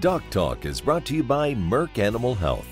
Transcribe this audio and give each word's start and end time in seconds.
Doc 0.00 0.22
Talk 0.30 0.66
is 0.66 0.82
brought 0.82 1.06
to 1.06 1.16
you 1.16 1.22
by 1.22 1.54
Merck 1.54 1.98
Animal 1.98 2.34
Health. 2.34 2.68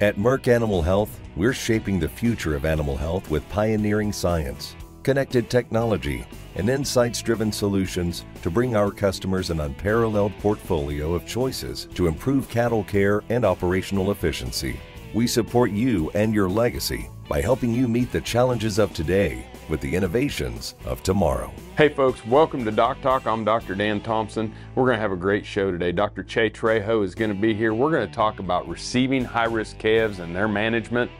At 0.00 0.16
Merck 0.16 0.46
Animal 0.46 0.80
Health, 0.80 1.20
we're 1.34 1.52
shaping 1.52 1.98
the 1.98 2.08
future 2.08 2.54
of 2.54 2.64
animal 2.64 2.96
health 2.96 3.28
with 3.28 3.46
pioneering 3.48 4.12
science, 4.12 4.76
connected 5.02 5.50
technology, 5.50 6.24
and 6.54 6.70
insights 6.70 7.20
driven 7.20 7.50
solutions 7.50 8.24
to 8.42 8.50
bring 8.50 8.76
our 8.76 8.92
customers 8.92 9.50
an 9.50 9.58
unparalleled 9.60 10.32
portfolio 10.38 11.14
of 11.14 11.26
choices 11.26 11.88
to 11.94 12.06
improve 12.06 12.48
cattle 12.48 12.84
care 12.84 13.24
and 13.28 13.44
operational 13.44 14.12
efficiency. 14.12 14.78
We 15.14 15.26
support 15.26 15.72
you 15.72 16.10
and 16.14 16.32
your 16.32 16.48
legacy 16.48 17.10
by 17.28 17.40
helping 17.40 17.74
you 17.74 17.88
meet 17.88 18.12
the 18.12 18.20
challenges 18.20 18.78
of 18.78 18.94
today 18.94 19.46
with 19.68 19.80
the 19.80 19.94
innovations 19.94 20.74
of 20.84 21.02
tomorrow. 21.02 21.52
Hey 21.76 21.88
folks, 21.88 22.24
welcome 22.26 22.64
to 22.64 22.70
Doc 22.70 23.00
Talk. 23.00 23.26
I'm 23.26 23.44
Dr. 23.44 23.74
Dan 23.74 24.00
Thomson. 24.00 24.52
We're 24.74 24.86
to 24.96 25.02
have 25.02 25.12
a 25.12 25.16
great 25.16 25.44
show 25.44 25.70
today. 25.70 25.92
Dr. 25.92 26.22
Che 26.22 26.50
Trejo 26.50 27.04
is 27.04 27.14
to 27.30 27.40
be 27.40 27.54
here. 27.54 27.74
We're 27.74 27.90
to 28.06 28.14
talk 28.14 28.38
about 28.38 28.68
receiving 28.68 29.24
high 29.24 29.44
risk 29.44 29.78
calves 29.78 30.18
and 30.18 30.34
their 30.34 30.48
management. 30.48 31.10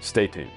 Stay 0.00 0.26
tuned. 0.26 0.50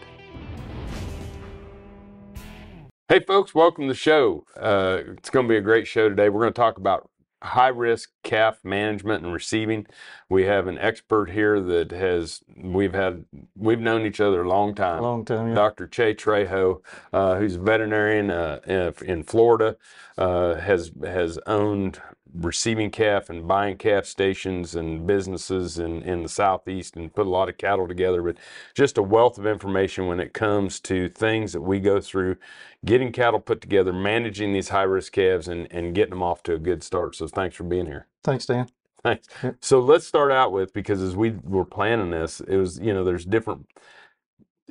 Hey 3.09 3.21
folks, 3.21 3.55
welcome 3.55 3.85
to 3.85 3.93
the 3.93 3.97
show. 3.97 4.43
Uh, 4.59 4.99
it's 5.17 5.29
going 5.29 5.47
to 5.47 5.49
be 5.49 5.57
a 5.57 5.61
great 5.61 5.87
show 5.87 6.09
today. 6.09 6.27
We're 6.27 6.41
going 6.41 6.51
to 6.51 6.59
talk 6.59 6.77
about 6.77 7.09
high 7.47 7.67
risk 7.69 8.11
calf 8.23 8.59
management 8.63 9.23
and 9.23 9.33
receiving. 9.33 9.87
We 10.29 10.43
have 10.43 10.67
an 10.67 10.77
expert 10.77 11.29
here 11.29 11.59
that 11.61 11.91
has 11.91 12.41
we've 12.55 12.93
had 12.93 13.25
we've 13.55 13.79
known 13.79 14.05
each 14.05 14.19
other 14.19 14.43
a 14.43 14.49
long 14.49 14.75
time. 14.75 15.01
Long 15.01 15.25
time, 15.25 15.49
yeah. 15.49 15.55
Dr. 15.55 15.87
Che 15.87 16.13
Trejo, 16.13 16.81
uh, 17.13 17.35
who's 17.37 17.55
a 17.55 17.59
veterinarian 17.59 18.29
uh, 18.29 18.91
in 19.01 19.23
Florida, 19.23 19.77
uh, 20.17 20.55
has 20.55 20.91
has 21.03 21.39
owned 21.47 22.01
receiving 22.39 22.91
calf 22.91 23.29
and 23.29 23.47
buying 23.47 23.77
calf 23.77 24.05
stations 24.05 24.75
and 24.75 25.07
businesses 25.07 25.79
in, 25.79 26.03
in 26.03 26.23
the 26.23 26.29
southeast 26.29 26.95
and 26.95 27.13
put 27.13 27.27
a 27.27 27.29
lot 27.29 27.49
of 27.49 27.57
cattle 27.57 27.87
together. 27.87 28.21
But 28.21 28.37
just 28.75 28.97
a 28.97 29.03
wealth 29.03 29.37
of 29.37 29.47
information 29.47 30.07
when 30.07 30.19
it 30.19 30.33
comes 30.33 30.79
to 30.81 31.09
things 31.09 31.53
that 31.53 31.61
we 31.61 31.79
go 31.79 32.01
through 32.01 32.37
getting 32.85 33.11
cattle 33.11 33.39
put 33.39 33.61
together 33.61 33.93
managing 33.93 34.53
these 34.53 34.69
high 34.69 34.83
risk 34.83 35.13
calves 35.13 35.47
and, 35.47 35.67
and 35.71 35.95
getting 35.95 36.11
them 36.11 36.23
off 36.23 36.43
to 36.43 36.53
a 36.53 36.59
good 36.59 36.83
start. 36.83 37.15
So 37.15 37.27
thanks 37.27 37.55
for 37.55 37.63
being 37.63 37.87
here. 37.87 38.07
Thanks 38.23 38.45
dan. 38.45 38.67
Thanks. 39.03 39.27
So 39.61 39.79
let's 39.79 40.07
start 40.07 40.31
out 40.31 40.51
with 40.51 40.73
because 40.73 41.01
as 41.01 41.15
we 41.15 41.31
were 41.43 41.65
planning 41.65 42.11
this 42.11 42.41
it 42.41 42.57
was 42.57 42.79
you 42.79 42.93
know 42.93 43.03
there's 43.03 43.25
different 43.25 43.67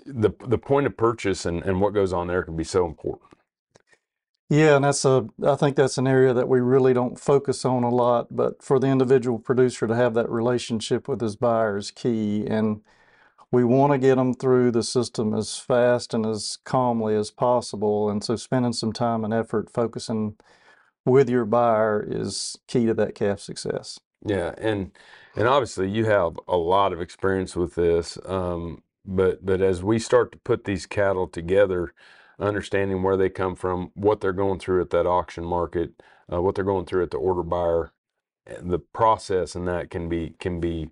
the 0.07 0.31
the 0.47 0.59
point 0.59 0.87
of 0.87 0.97
purchase 0.97 1.47
and, 1.47 1.63
and 1.65 1.81
what 1.81 1.95
goes 1.95 2.13
on 2.13 2.29
there 2.29 2.43
can 2.43 2.57
be 2.57 2.65
so 2.65 2.87
important 2.87 3.31
yeah, 4.49 4.77
and 4.77 4.85
that's 4.85 5.05
a 5.05 5.27
I 5.45 5.57
think 5.57 5.77
that's 5.77 5.99
an 5.99 6.07
area 6.07 6.33
that 6.35 6.49
we 6.49 6.61
really 6.61 6.95
don't 6.95 7.19
focus 7.19 7.65
on 7.65 7.83
a 7.83 7.91
lot, 7.91 8.29
but 8.35 8.63
for 8.63 8.79
the 8.79 8.87
individual 8.89 9.39
producer 9.39 9.87
to 9.87 9.95
have 9.95 10.15
that 10.15 10.31
relationship 10.31 11.09
with 11.09 11.21
his 11.21 11.37
buyer 11.37 11.77
is 11.77 11.91
key 11.91 12.47
and 12.47 12.83
we 13.53 13.65
want 13.65 13.93
to 13.93 13.99
get 13.99 14.17
them 14.17 14.35
through 14.35 14.73
the 14.73 14.83
system 14.83 15.35
as 15.35 15.57
fast 15.57 16.13
and 16.15 16.27
as 16.27 16.59
calmly 16.65 17.15
as 17.15 17.31
possible 17.31 18.11
and 18.11 18.23
so 18.25 18.37
spending 18.37 18.73
some 18.73 18.93
time 18.93 19.25
and 19.25 19.33
effort 19.33 19.71
focusing 19.73 20.37
with 21.07 21.31
your 21.31 21.45
buyer 21.45 22.05
is 22.07 22.59
key 22.67 22.87
to 22.87 22.95
that 22.95 23.15
calf 23.15 23.41
success. 23.41 23.99
Yeah, 24.25 24.55
and 24.59 24.91
and 25.37 25.47
obviously 25.47 25.89
you 25.89 26.05
have 26.07 26.39
a 26.49 26.57
lot 26.57 26.93
of 26.93 27.01
experience 27.01 27.57
with 27.57 27.75
this, 27.75 28.19
um, 28.27 28.83
but 29.05 29.47
but 29.47 29.63
as 29.63 29.83
we 29.83 29.99
start 29.99 30.33
to 30.33 30.39
put 30.39 30.65
these 30.65 30.85
cattle 30.87 31.29
together, 31.29 31.93
understanding 32.39 33.03
where 33.03 33.17
they 33.17 33.29
come 33.29 33.57
from, 33.57 33.91
what 33.95 34.21
they're 34.21 34.33
going 34.33 34.59
through 34.59 34.81
at 34.83 34.91
that 34.91 35.07
auction 35.07 35.45
market, 35.45 35.93
uh, 36.33 36.43
what 36.43 36.55
they're 36.55 36.65
going 36.65 36.87
through 36.87 37.03
at 37.03 37.11
the 37.11 37.17
order 37.17 37.43
buyer, 37.43 37.93
the 38.61 38.79
process 38.79 39.55
and 39.55 39.67
that 39.67 39.91
can 39.91 40.09
be 40.09 40.35
can 40.39 40.61
be 40.61 40.91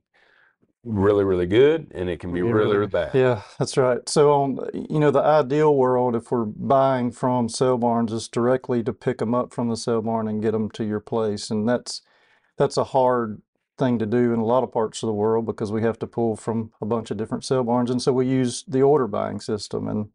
really 0.85 1.25
really 1.25 1.47
good 1.47 1.91
and 1.95 2.11
it 2.11 2.21
can 2.21 2.33
be 2.33 2.43
really 2.43 2.77
really 2.77 2.87
bad. 2.87 3.15
Yeah 3.15 3.43
that's 3.59 3.77
right. 3.77 4.07
So 4.09 4.33
on 4.33 4.59
you 4.75 4.99
know 4.99 5.11
the 5.11 5.23
ideal 5.23 5.75
world 5.75 6.15
if 6.15 6.31
we're 6.31 6.45
buying 6.45 7.11
from 7.11 7.49
sale 7.49 7.79
barns 7.79 8.13
is 8.13 8.29
directly 8.29 8.83
to 8.83 8.93
pick 8.93 9.19
them 9.19 9.35
up 9.35 9.53
from 9.53 9.69
the 9.69 9.77
sale 9.77 10.03
barn 10.03 10.29
and 10.29 10.43
get 10.43 10.53
them 10.53 10.71
to 10.73 10.85
your 10.85 11.01
place 11.01 11.51
and 11.51 11.69
that's 11.69 12.03
that's 12.59 12.77
a 12.77 12.85
hard 12.85 13.41
thing 13.79 13.99
to 13.99 14.07
do 14.07 14.33
in 14.33 14.39
a 14.39 14.45
lot 14.45 14.63
of 14.63 14.73
parts 14.73 15.03
of 15.03 15.09
the 15.09 15.13
world 15.13 15.47
because 15.47 15.73
we 15.73 15.83
have 15.83 15.99
to 15.99 16.07
pull 16.07 16.37
from 16.37 16.71
a 16.81 16.87
bunch 16.87 17.11
of 17.11 17.17
different 17.17 17.45
sale 17.45 17.65
barns 17.65 17.91
and 17.91 18.03
so 18.03 18.13
we 18.13 18.27
use 18.27 18.65
the 18.69 18.83
order 18.83 19.09
buying 19.09 19.41
system 19.41 19.89
and 19.89 20.11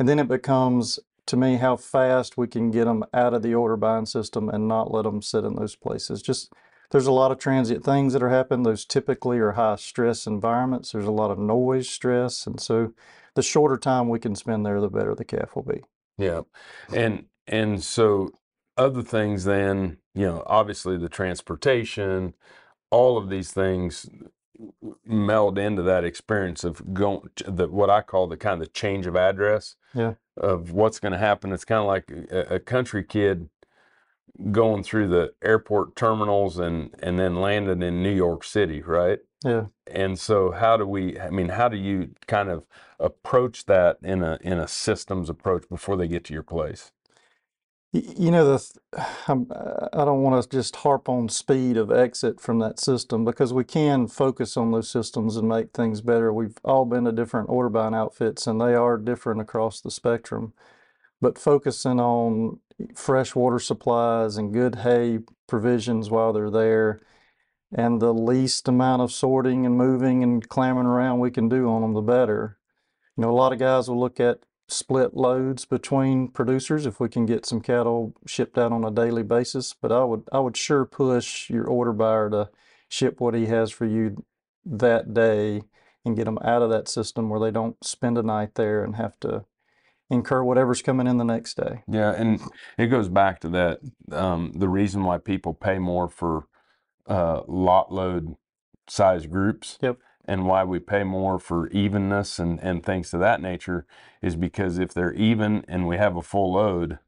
and 0.00 0.08
then 0.08 0.18
it 0.18 0.28
becomes, 0.28 0.98
to 1.26 1.36
me, 1.36 1.56
how 1.56 1.76
fast 1.76 2.38
we 2.38 2.48
can 2.48 2.70
get 2.70 2.86
them 2.86 3.04
out 3.12 3.34
of 3.34 3.42
the 3.42 3.52
order 3.54 3.76
buying 3.76 4.06
system 4.06 4.48
and 4.48 4.66
not 4.66 4.90
let 4.90 5.04
them 5.04 5.20
sit 5.20 5.44
in 5.44 5.56
those 5.56 5.76
places. 5.76 6.22
Just 6.22 6.54
there's 6.90 7.06
a 7.06 7.12
lot 7.12 7.30
of 7.30 7.38
transient 7.38 7.84
things 7.84 8.14
that 8.14 8.22
are 8.22 8.30
happening. 8.30 8.62
Those 8.62 8.86
typically 8.86 9.38
are 9.40 9.52
high 9.52 9.76
stress 9.76 10.26
environments. 10.26 10.92
There's 10.92 11.04
a 11.04 11.10
lot 11.10 11.30
of 11.30 11.38
noise 11.38 11.86
stress. 11.86 12.46
And 12.46 12.58
so 12.58 12.94
the 13.34 13.42
shorter 13.42 13.76
time 13.76 14.08
we 14.08 14.18
can 14.18 14.34
spend 14.34 14.64
there, 14.64 14.80
the 14.80 14.88
better 14.88 15.14
the 15.14 15.22
calf 15.22 15.54
will 15.54 15.64
be. 15.64 15.82
Yeah. 16.16 16.40
And, 16.94 17.26
and 17.46 17.84
so 17.84 18.30
other 18.78 19.02
things 19.02 19.44
then, 19.44 19.98
you 20.14 20.24
know, 20.24 20.42
obviously 20.46 20.96
the 20.96 21.10
transportation, 21.10 22.32
all 22.90 23.18
of 23.18 23.28
these 23.28 23.52
things 23.52 24.08
meld 25.04 25.58
into 25.58 25.82
that 25.82 26.04
experience 26.04 26.64
of 26.64 26.94
going 26.94 27.30
the 27.46 27.68
what 27.68 27.90
I 27.90 28.02
call 28.02 28.26
the 28.26 28.36
kind 28.36 28.62
of 28.62 28.72
change 28.72 29.06
of 29.06 29.16
address. 29.16 29.76
Yeah. 29.94 30.14
Of 30.36 30.72
what's 30.72 31.00
going 31.00 31.12
to 31.12 31.18
happen. 31.18 31.52
It's 31.52 31.64
kind 31.64 31.80
of 31.80 31.86
like 31.86 32.10
a, 32.30 32.54
a, 32.54 32.60
country 32.60 33.04
kid 33.04 33.50
going 34.50 34.82
through 34.82 35.08
the 35.08 35.34
airport 35.42 35.96
terminals 35.96 36.58
and 36.58 36.94
and 37.02 37.18
then 37.18 37.36
landing 37.36 37.82
in 37.82 38.02
New 38.02 38.14
York 38.14 38.44
City, 38.44 38.80
right? 38.80 39.18
Yeah. 39.44 39.66
And 39.86 40.18
so 40.18 40.52
how 40.52 40.76
do 40.76 40.86
we 40.86 41.18
I 41.18 41.30
mean 41.30 41.50
how 41.50 41.68
do 41.68 41.76
you 41.76 42.14
kind 42.26 42.48
of 42.48 42.64
approach 42.98 43.66
that 43.66 43.98
in 44.02 44.22
a 44.22 44.38
in 44.42 44.58
a 44.58 44.68
systems 44.68 45.28
approach 45.28 45.68
before 45.68 45.96
they 45.96 46.08
get 46.08 46.24
to 46.24 46.32
your 46.32 46.42
place? 46.42 46.92
You 47.92 48.30
know, 48.30 48.44
the 48.44 48.70
I'm, 49.26 49.50
I 49.92 50.04
don't 50.04 50.22
want 50.22 50.40
to 50.42 50.48
just 50.48 50.76
harp 50.76 51.08
on 51.08 51.28
speed 51.28 51.76
of 51.76 51.90
exit 51.90 52.40
from 52.40 52.60
that 52.60 52.78
system 52.78 53.24
because 53.24 53.52
we 53.52 53.64
can 53.64 54.06
focus 54.06 54.56
on 54.56 54.70
those 54.70 54.88
systems 54.88 55.36
and 55.36 55.48
make 55.48 55.72
things 55.72 56.00
better. 56.00 56.32
We've 56.32 56.56
all 56.64 56.84
been 56.84 57.04
to 57.04 57.12
different 57.12 57.48
order 57.48 57.68
buying 57.68 57.94
outfits 57.94 58.46
and 58.46 58.60
they 58.60 58.74
are 58.74 58.96
different 58.96 59.40
across 59.40 59.80
the 59.80 59.90
spectrum. 59.90 60.52
But 61.20 61.36
focusing 61.36 61.98
on 61.98 62.60
fresh 62.94 63.34
water 63.34 63.58
supplies 63.58 64.36
and 64.36 64.52
good 64.52 64.76
hay 64.76 65.18
provisions 65.48 66.10
while 66.10 66.32
they're 66.32 66.50
there 66.50 67.00
and 67.72 68.00
the 68.00 68.14
least 68.14 68.68
amount 68.68 69.02
of 69.02 69.10
sorting 69.10 69.66
and 69.66 69.76
moving 69.76 70.22
and 70.22 70.48
clambering 70.48 70.86
around 70.86 71.18
we 71.18 71.32
can 71.32 71.48
do 71.48 71.68
on 71.68 71.82
them, 71.82 71.94
the 71.94 72.02
better. 72.02 72.56
You 73.16 73.22
know, 73.22 73.30
a 73.30 73.32
lot 73.32 73.52
of 73.52 73.58
guys 73.58 73.88
will 73.88 73.98
look 73.98 74.20
at 74.20 74.40
split 74.70 75.14
loads 75.14 75.64
between 75.64 76.28
producers 76.28 76.86
if 76.86 77.00
we 77.00 77.08
can 77.08 77.26
get 77.26 77.46
some 77.46 77.60
cattle 77.60 78.14
shipped 78.26 78.58
out 78.58 78.72
on 78.72 78.84
a 78.84 78.90
daily 78.90 79.22
basis. 79.22 79.74
But 79.74 79.92
I 79.92 80.04
would 80.04 80.28
I 80.32 80.40
would 80.40 80.56
sure 80.56 80.84
push 80.84 81.50
your 81.50 81.66
order 81.66 81.92
buyer 81.92 82.30
to 82.30 82.50
ship 82.88 83.20
what 83.20 83.34
he 83.34 83.46
has 83.46 83.70
for 83.70 83.86
you 83.86 84.24
that 84.64 85.14
day 85.14 85.62
and 86.04 86.16
get 86.16 86.24
them 86.24 86.38
out 86.42 86.62
of 86.62 86.70
that 86.70 86.88
system 86.88 87.28
where 87.28 87.40
they 87.40 87.50
don't 87.50 87.82
spend 87.84 88.16
a 88.18 88.22
night 88.22 88.54
there 88.54 88.82
and 88.82 88.96
have 88.96 89.18
to 89.20 89.44
incur 90.08 90.42
whatever's 90.42 90.82
coming 90.82 91.06
in 91.06 91.18
the 91.18 91.24
next 91.24 91.56
day. 91.56 91.82
Yeah, 91.86 92.12
and 92.12 92.40
it 92.78 92.86
goes 92.86 93.08
back 93.08 93.40
to 93.40 93.48
that 93.50 93.80
um, 94.12 94.52
the 94.56 94.68
reason 94.68 95.04
why 95.04 95.18
people 95.18 95.54
pay 95.54 95.78
more 95.78 96.08
for 96.08 96.46
uh, 97.06 97.42
lot 97.46 97.92
load 97.92 98.36
size 98.88 99.26
groups. 99.26 99.78
Yep 99.80 99.98
and 100.30 100.46
why 100.46 100.62
we 100.62 100.78
pay 100.78 101.02
more 101.02 101.40
for 101.40 101.66
evenness 101.70 102.38
and, 102.38 102.60
and 102.60 102.84
things 102.86 103.12
of 103.12 103.18
that 103.18 103.42
nature 103.42 103.84
is 104.22 104.36
because 104.36 104.78
if 104.78 104.94
they're 104.94 105.12
even 105.14 105.64
and 105.66 105.88
we 105.88 105.96
have 105.96 106.16
a 106.16 106.22
full 106.22 106.52
load, 106.52 107.00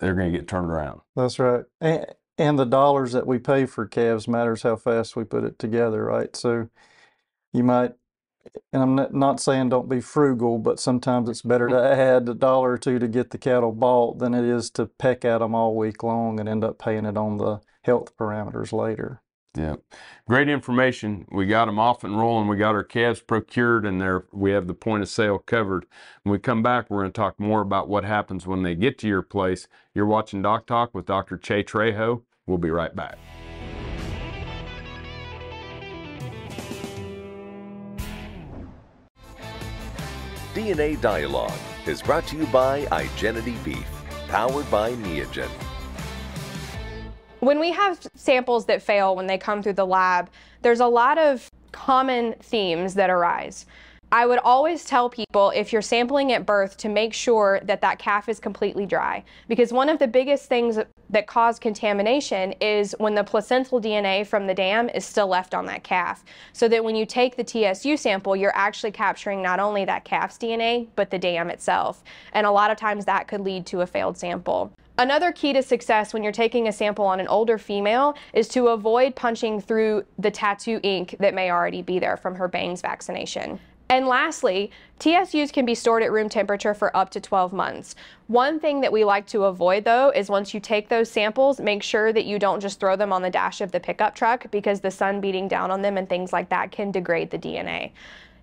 they're 0.00 0.14
going 0.14 0.32
to 0.32 0.38
get 0.38 0.48
turned 0.48 0.70
around. 0.70 1.02
That's 1.14 1.38
right. 1.38 1.66
And, 1.82 2.06
and 2.38 2.58
the 2.58 2.64
dollars 2.64 3.12
that 3.12 3.26
we 3.26 3.38
pay 3.38 3.66
for 3.66 3.84
calves 3.86 4.26
matters 4.26 4.62
how 4.62 4.76
fast 4.76 5.16
we 5.16 5.24
put 5.24 5.44
it 5.44 5.58
together, 5.58 6.02
right? 6.06 6.34
So 6.34 6.70
you 7.52 7.62
might, 7.62 7.92
and 8.72 8.82
I'm 8.82 9.18
not 9.18 9.38
saying 9.38 9.68
don't 9.68 9.90
be 9.90 10.00
frugal, 10.00 10.58
but 10.58 10.80
sometimes 10.80 11.28
it's 11.28 11.42
better 11.42 11.68
to 11.68 11.78
add 11.78 12.26
a 12.26 12.34
dollar 12.34 12.72
or 12.72 12.78
two 12.78 12.98
to 13.00 13.06
get 13.06 13.32
the 13.32 13.38
cattle 13.38 13.72
bought 13.72 14.18
than 14.18 14.32
it 14.32 14.46
is 14.46 14.70
to 14.70 14.86
peck 14.86 15.26
at 15.26 15.40
them 15.40 15.54
all 15.54 15.76
week 15.76 16.02
long 16.02 16.40
and 16.40 16.48
end 16.48 16.64
up 16.64 16.78
paying 16.78 17.04
it 17.04 17.18
on 17.18 17.36
the 17.36 17.60
health 17.82 18.16
parameters 18.16 18.72
later. 18.72 19.20
Yeah, 19.54 19.76
great 20.28 20.48
information. 20.48 21.26
We 21.32 21.46
got 21.46 21.64
them 21.64 21.78
off 21.78 22.04
and 22.04 22.18
rolling. 22.18 22.48
We 22.48 22.56
got 22.56 22.74
our 22.74 22.84
calves 22.84 23.20
procured, 23.20 23.86
and 23.86 24.00
there 24.00 24.24
we 24.30 24.50
have 24.52 24.66
the 24.66 24.74
point 24.74 25.02
of 25.02 25.08
sale 25.08 25.38
covered. 25.38 25.86
When 26.22 26.32
we 26.32 26.38
come 26.38 26.62
back, 26.62 26.88
we're 26.88 27.02
going 27.02 27.12
to 27.12 27.16
talk 27.16 27.40
more 27.40 27.62
about 27.62 27.88
what 27.88 28.04
happens 28.04 28.46
when 28.46 28.62
they 28.62 28.74
get 28.74 28.98
to 28.98 29.08
your 29.08 29.22
place. 29.22 29.66
You're 29.94 30.06
watching 30.06 30.42
Doc 30.42 30.66
Talk 30.66 30.94
with 30.94 31.06
Dr. 31.06 31.38
Che 31.38 31.64
Trejo. 31.64 32.22
We'll 32.46 32.58
be 32.58 32.70
right 32.70 32.94
back. 32.94 33.18
DNA 40.54 41.00
Dialogue 41.00 41.52
is 41.86 42.02
brought 42.02 42.26
to 42.26 42.36
you 42.36 42.46
by 42.46 42.84
Igenity 42.86 43.62
Beef, 43.64 43.86
powered 44.28 44.70
by 44.70 44.92
Neogen. 44.92 45.67
When 47.40 47.60
we 47.60 47.70
have 47.70 48.00
samples 48.16 48.66
that 48.66 48.82
fail 48.82 49.14
when 49.14 49.28
they 49.28 49.38
come 49.38 49.62
through 49.62 49.74
the 49.74 49.86
lab, 49.86 50.28
there's 50.62 50.80
a 50.80 50.86
lot 50.86 51.18
of 51.18 51.48
common 51.70 52.34
themes 52.40 52.94
that 52.94 53.10
arise. 53.10 53.64
I 54.10 54.26
would 54.26 54.38
always 54.38 54.84
tell 54.84 55.08
people 55.08 55.50
if 55.50 55.72
you're 55.72 55.82
sampling 55.82 56.32
at 56.32 56.46
birth 56.46 56.78
to 56.78 56.88
make 56.88 57.12
sure 57.12 57.60
that 57.64 57.82
that 57.82 57.98
calf 57.98 58.28
is 58.28 58.40
completely 58.40 58.86
dry 58.86 59.22
because 59.48 59.70
one 59.70 59.88
of 59.88 59.98
the 59.98 60.08
biggest 60.08 60.46
things 60.46 60.78
that 61.10 61.26
cause 61.26 61.58
contamination 61.58 62.52
is 62.60 62.94
when 62.98 63.14
the 63.14 63.22
placental 63.22 63.80
DNA 63.80 64.26
from 64.26 64.46
the 64.46 64.54
dam 64.54 64.88
is 64.88 65.04
still 65.04 65.28
left 65.28 65.54
on 65.54 65.66
that 65.66 65.84
calf. 65.84 66.24
So 66.54 66.68
that 66.68 66.82
when 66.82 66.96
you 66.96 67.06
take 67.06 67.36
the 67.36 67.44
TSU 67.44 67.96
sample, 67.96 68.34
you're 68.34 68.56
actually 68.56 68.92
capturing 68.92 69.42
not 69.42 69.60
only 69.60 69.84
that 69.84 70.04
calf's 70.04 70.38
DNA, 70.38 70.88
but 70.96 71.10
the 71.10 71.18
dam 71.18 71.50
itself. 71.50 72.02
And 72.32 72.46
a 72.46 72.50
lot 72.50 72.70
of 72.70 72.78
times 72.78 73.04
that 73.04 73.28
could 73.28 73.42
lead 73.42 73.66
to 73.66 73.82
a 73.82 73.86
failed 73.86 74.16
sample. 74.16 74.72
Another 75.00 75.30
key 75.30 75.52
to 75.52 75.62
success 75.62 76.12
when 76.12 76.24
you're 76.24 76.32
taking 76.32 76.66
a 76.66 76.72
sample 76.72 77.04
on 77.06 77.20
an 77.20 77.28
older 77.28 77.56
female 77.56 78.16
is 78.32 78.48
to 78.48 78.68
avoid 78.68 79.14
punching 79.14 79.60
through 79.60 80.04
the 80.18 80.30
tattoo 80.30 80.80
ink 80.82 81.14
that 81.20 81.34
may 81.34 81.52
already 81.52 81.82
be 81.82 82.00
there 82.00 82.16
from 82.16 82.34
her 82.34 82.48
Bang's 82.48 82.80
vaccination. 82.80 83.60
And 83.88 84.08
lastly, 84.08 84.72
TSUs 84.98 85.52
can 85.52 85.64
be 85.64 85.76
stored 85.76 86.02
at 86.02 86.10
room 86.10 86.28
temperature 86.28 86.74
for 86.74 86.94
up 86.96 87.10
to 87.10 87.20
12 87.20 87.52
months. 87.52 87.94
One 88.26 88.58
thing 88.58 88.80
that 88.80 88.92
we 88.92 89.04
like 89.04 89.28
to 89.28 89.44
avoid 89.44 89.84
though 89.84 90.10
is 90.10 90.28
once 90.28 90.52
you 90.52 90.58
take 90.58 90.88
those 90.88 91.08
samples, 91.08 91.60
make 91.60 91.84
sure 91.84 92.12
that 92.12 92.24
you 92.24 92.40
don't 92.40 92.60
just 92.60 92.80
throw 92.80 92.96
them 92.96 93.12
on 93.12 93.22
the 93.22 93.30
dash 93.30 93.60
of 93.60 93.70
the 93.70 93.78
pickup 93.78 94.16
truck 94.16 94.50
because 94.50 94.80
the 94.80 94.90
sun 94.90 95.20
beating 95.20 95.46
down 95.46 95.70
on 95.70 95.80
them 95.80 95.96
and 95.96 96.08
things 96.08 96.32
like 96.32 96.48
that 96.48 96.72
can 96.72 96.90
degrade 96.90 97.30
the 97.30 97.38
DNA. 97.38 97.92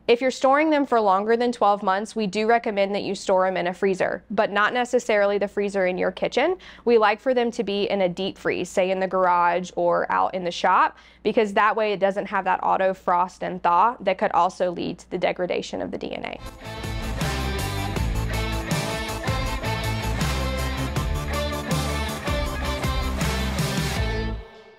If 0.07 0.21
you're 0.21 0.29
storing 0.29 0.69
them 0.69 0.85
for 0.85 1.01
longer 1.01 1.35
than 1.35 1.51
12 1.51 1.81
months, 1.81 2.15
we 2.15 2.27
do 2.27 2.45
recommend 2.45 2.93
that 2.93 3.01
you 3.01 3.15
store 3.15 3.47
them 3.47 3.57
in 3.57 3.65
a 3.65 3.73
freezer, 3.73 4.23
but 4.29 4.51
not 4.51 4.71
necessarily 4.71 5.39
the 5.39 5.47
freezer 5.47 5.87
in 5.87 5.97
your 5.97 6.11
kitchen. 6.11 6.57
We 6.85 6.99
like 6.99 7.19
for 7.19 7.33
them 7.33 7.49
to 7.51 7.63
be 7.63 7.89
in 7.89 8.01
a 8.01 8.09
deep 8.09 8.37
freeze, 8.37 8.69
say 8.69 8.91
in 8.91 8.99
the 8.99 9.07
garage 9.07 9.71
or 9.75 10.05
out 10.11 10.35
in 10.35 10.43
the 10.43 10.51
shop, 10.51 10.99
because 11.23 11.53
that 11.53 11.75
way 11.75 11.91
it 11.91 11.99
doesn't 11.99 12.27
have 12.27 12.45
that 12.45 12.59
auto 12.61 12.93
frost 12.93 13.43
and 13.43 13.63
thaw 13.63 13.97
that 14.01 14.19
could 14.19 14.31
also 14.33 14.71
lead 14.71 14.99
to 14.99 15.09
the 15.09 15.17
degradation 15.17 15.81
of 15.81 15.89
the 15.89 15.97
DNA. 15.97 16.39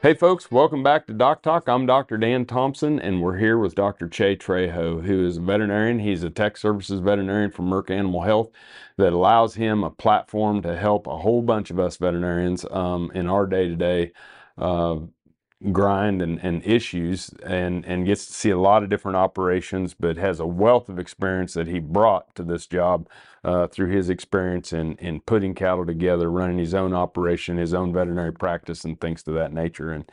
Hey 0.06 0.14
folks, 0.14 0.52
welcome 0.52 0.84
back 0.84 1.08
to 1.08 1.12
Doc 1.12 1.42
Talk. 1.42 1.68
I'm 1.68 1.84
Dr. 1.84 2.16
Dan 2.16 2.46
Thomson 2.46 3.00
and 3.00 3.20
we're 3.20 3.38
here 3.38 3.58
with 3.58 3.74
Dr. 3.74 4.08
Che 4.08 4.36
Trejo, 4.36 5.02
who 5.04 5.26
is 5.26 5.36
a 5.36 5.40
veterinarian. 5.40 5.98
He's 5.98 6.22
a 6.22 6.30
tech 6.30 6.56
services 6.56 7.00
veterinarian 7.00 7.50
from 7.50 7.68
Merck 7.68 7.90
Animal 7.90 8.22
Health 8.22 8.50
that 8.98 9.12
allows 9.12 9.56
him 9.56 9.82
a 9.82 9.90
platform 9.90 10.62
to 10.62 10.76
help 10.76 11.08
a 11.08 11.18
whole 11.18 11.42
bunch 11.42 11.72
of 11.72 11.80
us 11.80 11.96
veterinarians 11.96 12.64
um, 12.70 13.10
in 13.16 13.26
our 13.26 13.48
day-to-day 13.48 14.12
uh, 14.58 14.98
grind 15.72 16.20
and, 16.20 16.38
and 16.42 16.64
issues 16.66 17.30
and, 17.44 17.84
and 17.86 18.04
gets 18.06 18.26
to 18.26 18.32
see 18.32 18.50
a 18.50 18.58
lot 18.58 18.82
of 18.82 18.90
different 18.90 19.16
operations, 19.16 19.94
but 19.94 20.16
has 20.16 20.38
a 20.38 20.46
wealth 20.46 20.88
of 20.88 20.98
experience 20.98 21.54
that 21.54 21.66
he 21.66 21.78
brought 21.78 22.34
to 22.34 22.42
this 22.42 22.66
job 22.66 23.08
uh, 23.42 23.66
through 23.66 23.90
his 23.90 24.10
experience 24.10 24.72
in, 24.72 24.96
in 24.96 25.20
putting 25.20 25.54
cattle 25.54 25.86
together, 25.86 26.30
running 26.30 26.58
his 26.58 26.74
own 26.74 26.92
operation, 26.92 27.56
his 27.56 27.72
own 27.72 27.92
veterinary 27.92 28.32
practice 28.32 28.84
and 28.84 29.00
things 29.00 29.22
to 29.22 29.32
that 29.32 29.52
nature. 29.52 29.92
And, 29.92 30.10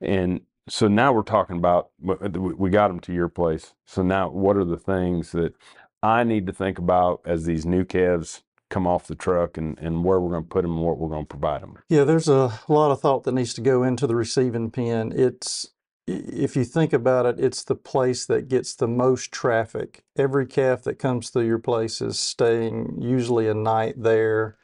and 0.00 0.40
so 0.68 0.88
now 0.88 1.12
we're 1.12 1.22
talking 1.22 1.56
about, 1.56 1.90
we 2.00 2.70
got 2.70 2.90
him 2.90 3.00
to 3.00 3.12
your 3.12 3.28
place. 3.28 3.74
So 3.86 4.02
now 4.02 4.30
what 4.30 4.56
are 4.56 4.64
the 4.64 4.76
things 4.76 5.32
that 5.32 5.54
I 6.02 6.24
need 6.24 6.46
to 6.46 6.52
think 6.52 6.78
about 6.78 7.20
as 7.24 7.44
these 7.44 7.66
new 7.66 7.84
calves 7.84 8.42
come 8.70 8.86
off 8.86 9.06
the 9.06 9.14
truck 9.14 9.58
and, 9.58 9.78
and 9.78 10.04
where 10.04 10.20
we're 10.20 10.30
going 10.30 10.44
to 10.44 10.48
put 10.48 10.62
them 10.62 10.76
and 10.76 10.82
what 10.82 10.98
we're 10.98 11.08
going 11.08 11.26
to 11.26 11.28
provide 11.28 11.62
them. 11.62 11.76
Yeah, 11.88 12.04
there's 12.04 12.28
a 12.28 12.58
lot 12.68 12.90
of 12.90 13.00
thought 13.00 13.24
that 13.24 13.34
needs 13.34 13.52
to 13.54 13.60
go 13.60 13.82
into 13.82 14.06
the 14.06 14.14
receiving 14.14 14.70
pen. 14.70 15.12
It's 15.14 15.68
if 16.06 16.56
you 16.56 16.64
think 16.64 16.92
about 16.92 17.26
it, 17.26 17.38
it's 17.38 17.62
the 17.62 17.76
place 17.76 18.26
that 18.26 18.48
gets 18.48 18.74
the 18.74 18.88
most 18.88 19.30
traffic. 19.30 20.02
Every 20.16 20.46
calf 20.46 20.82
that 20.82 20.98
comes 20.98 21.30
through 21.30 21.46
your 21.46 21.58
place 21.58 22.00
is 22.00 22.18
staying 22.18 23.00
usually 23.00 23.48
a 23.48 23.54
night 23.54 23.94
there. 23.96 24.56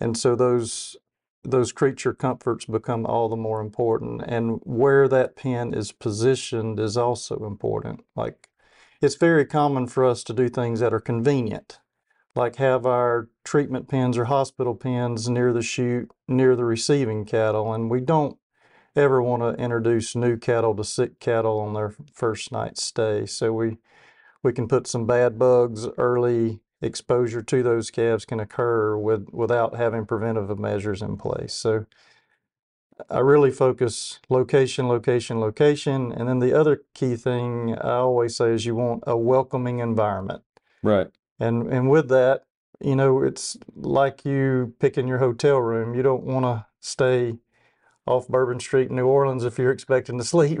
And 0.00 0.16
so 0.16 0.34
those 0.34 0.96
those 1.44 1.72
creature 1.72 2.12
comforts 2.12 2.66
become 2.66 3.06
all 3.06 3.28
the 3.28 3.36
more 3.36 3.60
important. 3.60 4.22
And 4.26 4.60
where 4.64 5.08
that 5.08 5.36
pen 5.36 5.72
is 5.72 5.92
positioned 5.92 6.78
is 6.78 6.96
also 6.96 7.46
important. 7.46 8.04
Like 8.16 8.48
it's 9.00 9.14
very 9.14 9.46
common 9.46 9.86
for 9.86 10.04
us 10.04 10.22
to 10.24 10.34
do 10.34 10.48
things 10.48 10.80
that 10.80 10.92
are 10.92 11.00
convenient 11.00 11.78
like 12.38 12.56
have 12.56 12.86
our 12.86 13.28
treatment 13.44 13.88
pens 13.88 14.16
or 14.16 14.26
hospital 14.26 14.74
pens 14.76 15.28
near 15.28 15.52
the 15.52 15.60
chute, 15.60 16.10
near 16.28 16.54
the 16.54 16.64
receiving 16.64 17.24
cattle, 17.24 17.74
and 17.74 17.90
we 17.90 18.00
don't 18.00 18.38
ever 18.94 19.20
want 19.20 19.42
to 19.42 19.62
introduce 19.62 20.14
new 20.14 20.36
cattle 20.36 20.74
to 20.76 20.84
sick 20.84 21.18
cattle 21.18 21.58
on 21.58 21.74
their 21.74 21.94
first 22.12 22.52
night 22.52 22.78
stay. 22.78 23.26
So 23.26 23.52
we 23.52 23.78
we 24.42 24.52
can 24.52 24.68
put 24.68 24.86
some 24.86 25.04
bad 25.04 25.36
bugs 25.36 25.88
early 25.98 26.60
exposure 26.80 27.42
to 27.42 27.62
those 27.62 27.90
calves 27.90 28.24
can 28.24 28.38
occur 28.38 28.96
with 28.96 29.28
without 29.32 29.76
having 29.76 30.06
preventive 30.06 30.56
measures 30.60 31.02
in 31.02 31.16
place. 31.16 31.52
So 31.52 31.86
I 33.10 33.18
really 33.18 33.50
focus 33.50 34.20
location, 34.28 34.86
location, 34.86 35.40
location, 35.40 36.12
and 36.12 36.28
then 36.28 36.38
the 36.38 36.52
other 36.52 36.82
key 36.94 37.16
thing 37.16 37.76
I 37.76 37.94
always 37.94 38.36
say 38.36 38.50
is 38.50 38.64
you 38.64 38.76
want 38.76 39.02
a 39.08 39.16
welcoming 39.16 39.80
environment. 39.80 40.42
Right. 40.84 41.08
And 41.40 41.72
and 41.72 41.88
with 41.90 42.08
that, 42.08 42.44
you 42.80 42.96
know, 42.96 43.22
it's 43.22 43.56
like 43.74 44.24
you 44.24 44.74
picking 44.78 45.08
your 45.08 45.18
hotel 45.18 45.58
room. 45.58 45.94
You 45.94 46.02
don't 46.02 46.24
want 46.24 46.44
to 46.44 46.66
stay 46.80 47.38
off 48.06 48.28
Bourbon 48.28 48.58
Street 48.58 48.88
in 48.88 48.96
New 48.96 49.06
Orleans 49.06 49.44
if 49.44 49.58
you're 49.58 49.72
expecting 49.72 50.18
to 50.18 50.24
sleep. 50.24 50.60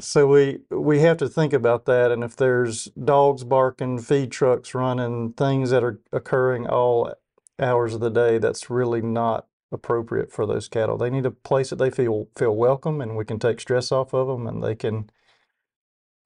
so 0.00 0.26
we 0.26 0.60
we 0.70 1.00
have 1.00 1.16
to 1.18 1.28
think 1.28 1.52
about 1.52 1.84
that. 1.86 2.10
And 2.10 2.24
if 2.24 2.36
there's 2.36 2.86
dogs 2.86 3.44
barking, 3.44 3.98
feed 3.98 4.32
trucks 4.32 4.74
running, 4.74 5.32
things 5.32 5.70
that 5.70 5.84
are 5.84 6.00
occurring 6.12 6.66
all 6.66 7.12
hours 7.60 7.94
of 7.94 8.00
the 8.00 8.10
day, 8.10 8.38
that's 8.38 8.70
really 8.70 9.02
not 9.02 9.46
appropriate 9.70 10.32
for 10.32 10.46
those 10.46 10.68
cattle. 10.68 10.96
They 10.96 11.10
need 11.10 11.26
a 11.26 11.30
place 11.30 11.70
that 11.70 11.76
they 11.76 11.90
feel 11.90 12.28
feel 12.36 12.54
welcome, 12.56 13.00
and 13.00 13.16
we 13.16 13.24
can 13.24 13.38
take 13.38 13.60
stress 13.60 13.92
off 13.92 14.14
of 14.14 14.28
them, 14.28 14.46
and 14.46 14.62
they 14.62 14.74
can 14.74 15.10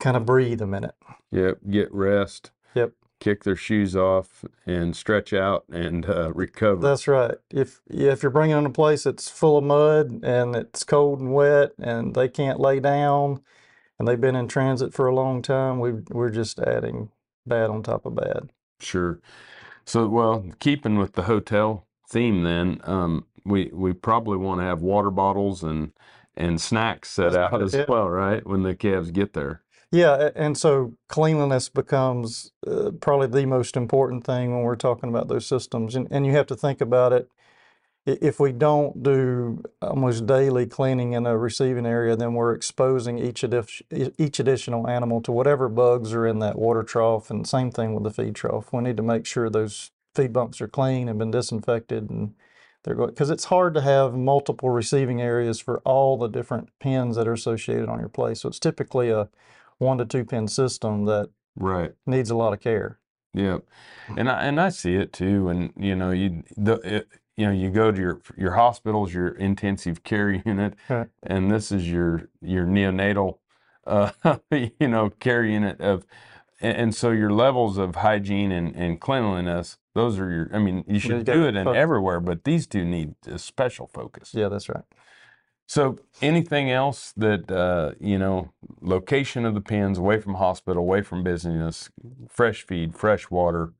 kind 0.00 0.16
of 0.16 0.24
breathe 0.24 0.62
a 0.62 0.66
minute. 0.66 0.94
Yep, 1.30 1.58
get 1.68 1.92
rest. 1.92 2.52
Yep 2.74 2.92
kick 3.20 3.44
their 3.44 3.56
shoes 3.56 3.96
off 3.96 4.44
and 4.66 4.94
stretch 4.94 5.32
out 5.32 5.64
and 5.70 6.08
uh, 6.08 6.32
recover. 6.32 6.80
That's 6.80 7.08
right. 7.08 7.36
If 7.50 7.80
if 7.88 8.22
you're 8.22 8.30
bringing 8.30 8.56
them 8.56 8.66
a 8.66 8.70
place 8.70 9.04
that's 9.04 9.28
full 9.28 9.58
of 9.58 9.64
mud 9.64 10.20
and 10.22 10.54
it's 10.54 10.84
cold 10.84 11.20
and 11.20 11.34
wet 11.34 11.72
and 11.78 12.14
they 12.14 12.28
can't 12.28 12.60
lay 12.60 12.80
down 12.80 13.40
and 13.98 14.06
they've 14.06 14.20
been 14.20 14.36
in 14.36 14.48
transit 14.48 14.94
for 14.94 15.06
a 15.06 15.14
long 15.14 15.42
time, 15.42 15.80
we 15.80 15.92
we're 16.10 16.30
just 16.30 16.58
adding 16.60 17.10
bad 17.46 17.70
on 17.70 17.82
top 17.82 18.06
of 18.06 18.14
bad. 18.14 18.50
Sure. 18.80 19.20
So 19.84 20.08
well, 20.08 20.44
keeping 20.60 20.98
with 20.98 21.14
the 21.14 21.22
hotel 21.22 21.86
theme, 22.08 22.42
then 22.42 22.80
um, 22.84 23.26
we 23.44 23.70
we 23.72 23.92
probably 23.92 24.36
want 24.36 24.60
to 24.60 24.64
have 24.64 24.82
water 24.82 25.10
bottles 25.10 25.62
and 25.62 25.92
and 26.36 26.60
snacks 26.60 27.10
set 27.10 27.34
out 27.34 27.60
as 27.60 27.76
well, 27.88 28.08
right? 28.08 28.46
When 28.46 28.62
the 28.62 28.74
calves 28.76 29.10
get 29.10 29.32
there. 29.32 29.62
Yeah, 29.90 30.30
and 30.36 30.56
so 30.58 30.94
cleanliness 31.08 31.70
becomes 31.70 32.52
uh, 32.66 32.90
probably 33.00 33.28
the 33.28 33.46
most 33.46 33.74
important 33.76 34.24
thing 34.24 34.52
when 34.52 34.62
we're 34.62 34.76
talking 34.76 35.08
about 35.08 35.28
those 35.28 35.46
systems. 35.46 35.94
And, 35.94 36.06
and 36.10 36.26
you 36.26 36.32
have 36.32 36.46
to 36.48 36.56
think 36.56 36.82
about 36.82 37.12
it. 37.14 37.30
If 38.06 38.40
we 38.40 38.52
don't 38.52 39.02
do 39.02 39.62
almost 39.82 40.26
daily 40.26 40.66
cleaning 40.66 41.12
in 41.12 41.26
a 41.26 41.36
receiving 41.38 41.86
area, 41.86 42.16
then 42.16 42.34
we're 42.34 42.54
exposing 42.54 43.18
each, 43.18 43.44
adi- 43.44 44.12
each 44.18 44.40
additional 44.40 44.88
animal 44.88 45.22
to 45.22 45.32
whatever 45.32 45.68
bugs 45.68 46.12
are 46.14 46.26
in 46.26 46.38
that 46.40 46.58
water 46.58 46.82
trough. 46.82 47.30
And 47.30 47.46
same 47.46 47.70
thing 47.70 47.94
with 47.94 48.04
the 48.04 48.10
feed 48.10 48.34
trough. 48.34 48.72
We 48.72 48.82
need 48.82 48.96
to 48.98 49.02
make 49.02 49.26
sure 49.26 49.50
those 49.50 49.90
feed 50.14 50.32
bunks 50.32 50.60
are 50.60 50.68
clean 50.68 51.08
and 51.08 51.18
been 51.18 51.30
disinfected 51.30 52.10
and 52.10 52.34
they're 52.84 52.94
going 52.94 53.10
because 53.10 53.30
it's 53.30 53.46
hard 53.46 53.74
to 53.74 53.80
have 53.80 54.14
multiple 54.14 54.70
receiving 54.70 55.20
areas 55.20 55.60
for 55.60 55.80
all 55.80 56.16
the 56.16 56.28
different 56.28 56.70
pens 56.80 57.16
that 57.16 57.28
are 57.28 57.32
associated 57.32 57.88
on 57.88 57.98
your 58.00 58.08
place. 58.08 58.40
So 58.40 58.48
it's 58.48 58.58
typically 58.58 59.10
a 59.10 59.28
one 59.78 59.98
to 59.98 60.04
two 60.04 60.24
pin 60.24 60.48
system 60.48 61.04
that 61.06 61.30
right 61.56 61.92
needs 62.06 62.30
a 62.30 62.36
lot 62.36 62.52
of 62.52 62.60
care. 62.60 62.98
Yep, 63.34 63.64
and 64.16 64.28
I 64.28 64.42
and 64.42 64.60
I 64.60 64.68
see 64.70 64.94
it 64.94 65.12
too. 65.12 65.48
And 65.48 65.72
you 65.76 65.94
know, 65.94 66.10
you 66.10 66.42
the 66.56 66.74
it, 66.74 67.08
you 67.36 67.46
know 67.46 67.52
you 67.52 67.70
go 67.70 67.92
to 67.92 68.00
your 68.00 68.20
your 68.36 68.52
hospitals, 68.52 69.12
your 69.12 69.28
intensive 69.28 70.02
care 70.02 70.30
unit, 70.46 70.74
right. 70.88 71.08
and 71.22 71.50
this 71.50 71.70
is 71.70 71.90
your 71.90 72.28
your 72.40 72.66
neonatal, 72.66 73.38
uh, 73.86 74.10
you 74.50 74.88
know, 74.88 75.10
care 75.10 75.44
unit 75.44 75.80
of. 75.80 76.06
And, 76.60 76.92
so 76.92 77.12
your 77.12 77.30
levels 77.30 77.78
of 77.78 77.94
hygiene 77.94 78.50
and, 78.50 78.74
and 78.74 79.00
cleanliness, 79.00 79.78
those 79.94 80.18
are 80.18 80.28
your, 80.28 80.50
I 80.52 80.58
mean, 80.58 80.82
you 80.88 80.98
should 80.98 81.24
do 81.24 81.46
it 81.46 81.54
in 81.54 81.68
everywhere, 81.68 82.18
but 82.18 82.42
these 82.42 82.66
two 82.66 82.84
need 82.84 83.14
a 83.28 83.38
special 83.38 83.86
focus. 83.86 84.34
Yeah, 84.34 84.48
that's 84.48 84.68
right. 84.68 84.82
So, 85.68 85.98
anything 86.22 86.70
else 86.70 87.12
that 87.18 87.50
uh, 87.52 87.92
you 88.00 88.18
know, 88.18 88.52
location 88.80 89.44
of 89.44 89.54
the 89.54 89.60
pens, 89.60 89.98
away 89.98 90.18
from 90.18 90.34
hospital, 90.34 90.82
away 90.82 91.02
from 91.02 91.22
business, 91.22 91.90
fresh 92.30 92.66
feed, 92.66 92.94
fresh 92.94 93.30
water. 93.30 93.74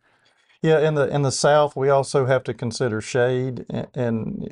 Yeah, 0.61 0.81
in 0.87 0.97
the 0.97 1.09
in 1.09 1.23
the 1.23 1.33
south, 1.33 1.77
we 1.77 1.89
also 1.89 2.27
have 2.27 2.45
to 2.45 2.53
consider 2.53 3.01
shade, 3.01 3.65
a- 3.71 3.89
and 3.95 4.47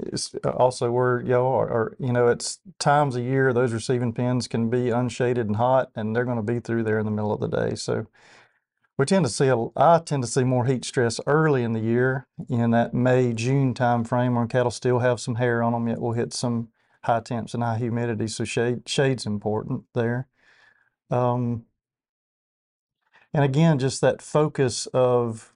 also 0.44 0.90
where 0.90 1.20
y'all 1.20 1.52
are, 1.54 1.68
are, 1.68 1.96
you 1.98 2.12
know, 2.12 2.28
it's 2.28 2.60
times 2.78 3.16
a 3.16 3.20
year 3.20 3.52
those 3.52 3.72
receiving 3.74 4.14
pens 4.14 4.48
can 4.48 4.70
be 4.70 4.88
unshaded 4.88 5.46
and 5.46 5.56
hot, 5.56 5.90
and 5.94 6.16
they're 6.16 6.24
going 6.24 6.38
to 6.38 6.42
be 6.54 6.58
through 6.60 6.84
there 6.84 6.98
in 6.98 7.04
the 7.04 7.10
middle 7.12 7.34
of 7.34 7.40
the 7.40 7.48
day. 7.48 7.74
So 7.74 8.06
we 8.96 9.04
tend 9.04 9.26
to 9.26 9.30
see 9.30 9.48
a, 9.48 9.66
I 9.76 9.98
tend 9.98 10.22
to 10.22 10.28
see 10.28 10.44
more 10.44 10.64
heat 10.64 10.86
stress 10.86 11.20
early 11.26 11.64
in 11.64 11.74
the 11.74 11.80
year 11.80 12.28
in 12.48 12.70
that 12.70 12.94
May 12.94 13.34
June 13.34 13.74
time 13.74 14.04
frame 14.04 14.36
when 14.36 14.48
cattle 14.48 14.70
still 14.70 15.00
have 15.00 15.20
some 15.20 15.34
hair 15.34 15.62
on 15.62 15.72
them, 15.74 15.88
yet 15.88 16.00
we'll 16.00 16.12
hit 16.12 16.32
some 16.32 16.68
high 17.06 17.20
temps 17.20 17.54
and 17.54 17.62
high 17.62 17.78
humidity. 17.78 18.28
So 18.28 18.44
shade 18.44 18.88
shade's 18.88 19.26
important 19.26 19.84
there. 19.94 20.28
Um, 21.10 21.64
and 23.32 23.44
again, 23.44 23.78
just 23.78 24.00
that 24.00 24.22
focus 24.22 24.86
of 24.94 25.52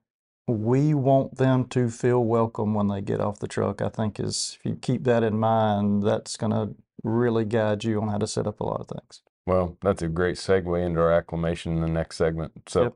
we 0.47 0.95
want 0.95 1.37
them 1.37 1.65
to 1.69 1.89
feel 1.89 2.25
welcome 2.25 2.75
when 2.75 2.89
they 2.89 3.01
get 3.01 3.21
off 3.21 3.39
the 3.39 3.49
truck. 3.49 3.81
I 3.83 3.89
think 3.89 4.19
is 4.21 4.59
if 4.61 4.67
you 4.71 4.77
keep 4.77 5.05
that 5.05 5.23
in 5.23 5.39
mind, 5.39 6.03
that's 6.03 6.37
going 6.37 6.53
to 6.53 6.75
really 7.05 7.45
guide 7.45 7.85
you 7.85 8.01
on 8.03 8.09
how 8.09 8.19
to 8.19 8.27
set 8.27 8.47
up 8.47 8.61
a 8.61 8.65
lot 8.65 8.81
of 8.81 8.89
things. 8.89 9.23
Well, 9.47 9.77
that's 9.83 10.03
a 10.03 10.09
great 10.09 10.37
segue 10.37 10.85
into 10.85 11.01
our 11.01 11.13
acclimation 11.13 11.75
in 11.77 11.81
the 11.81 11.89
next 11.89 12.17
segment. 12.17 12.53
So 12.69 12.83
Yep. 12.85 12.95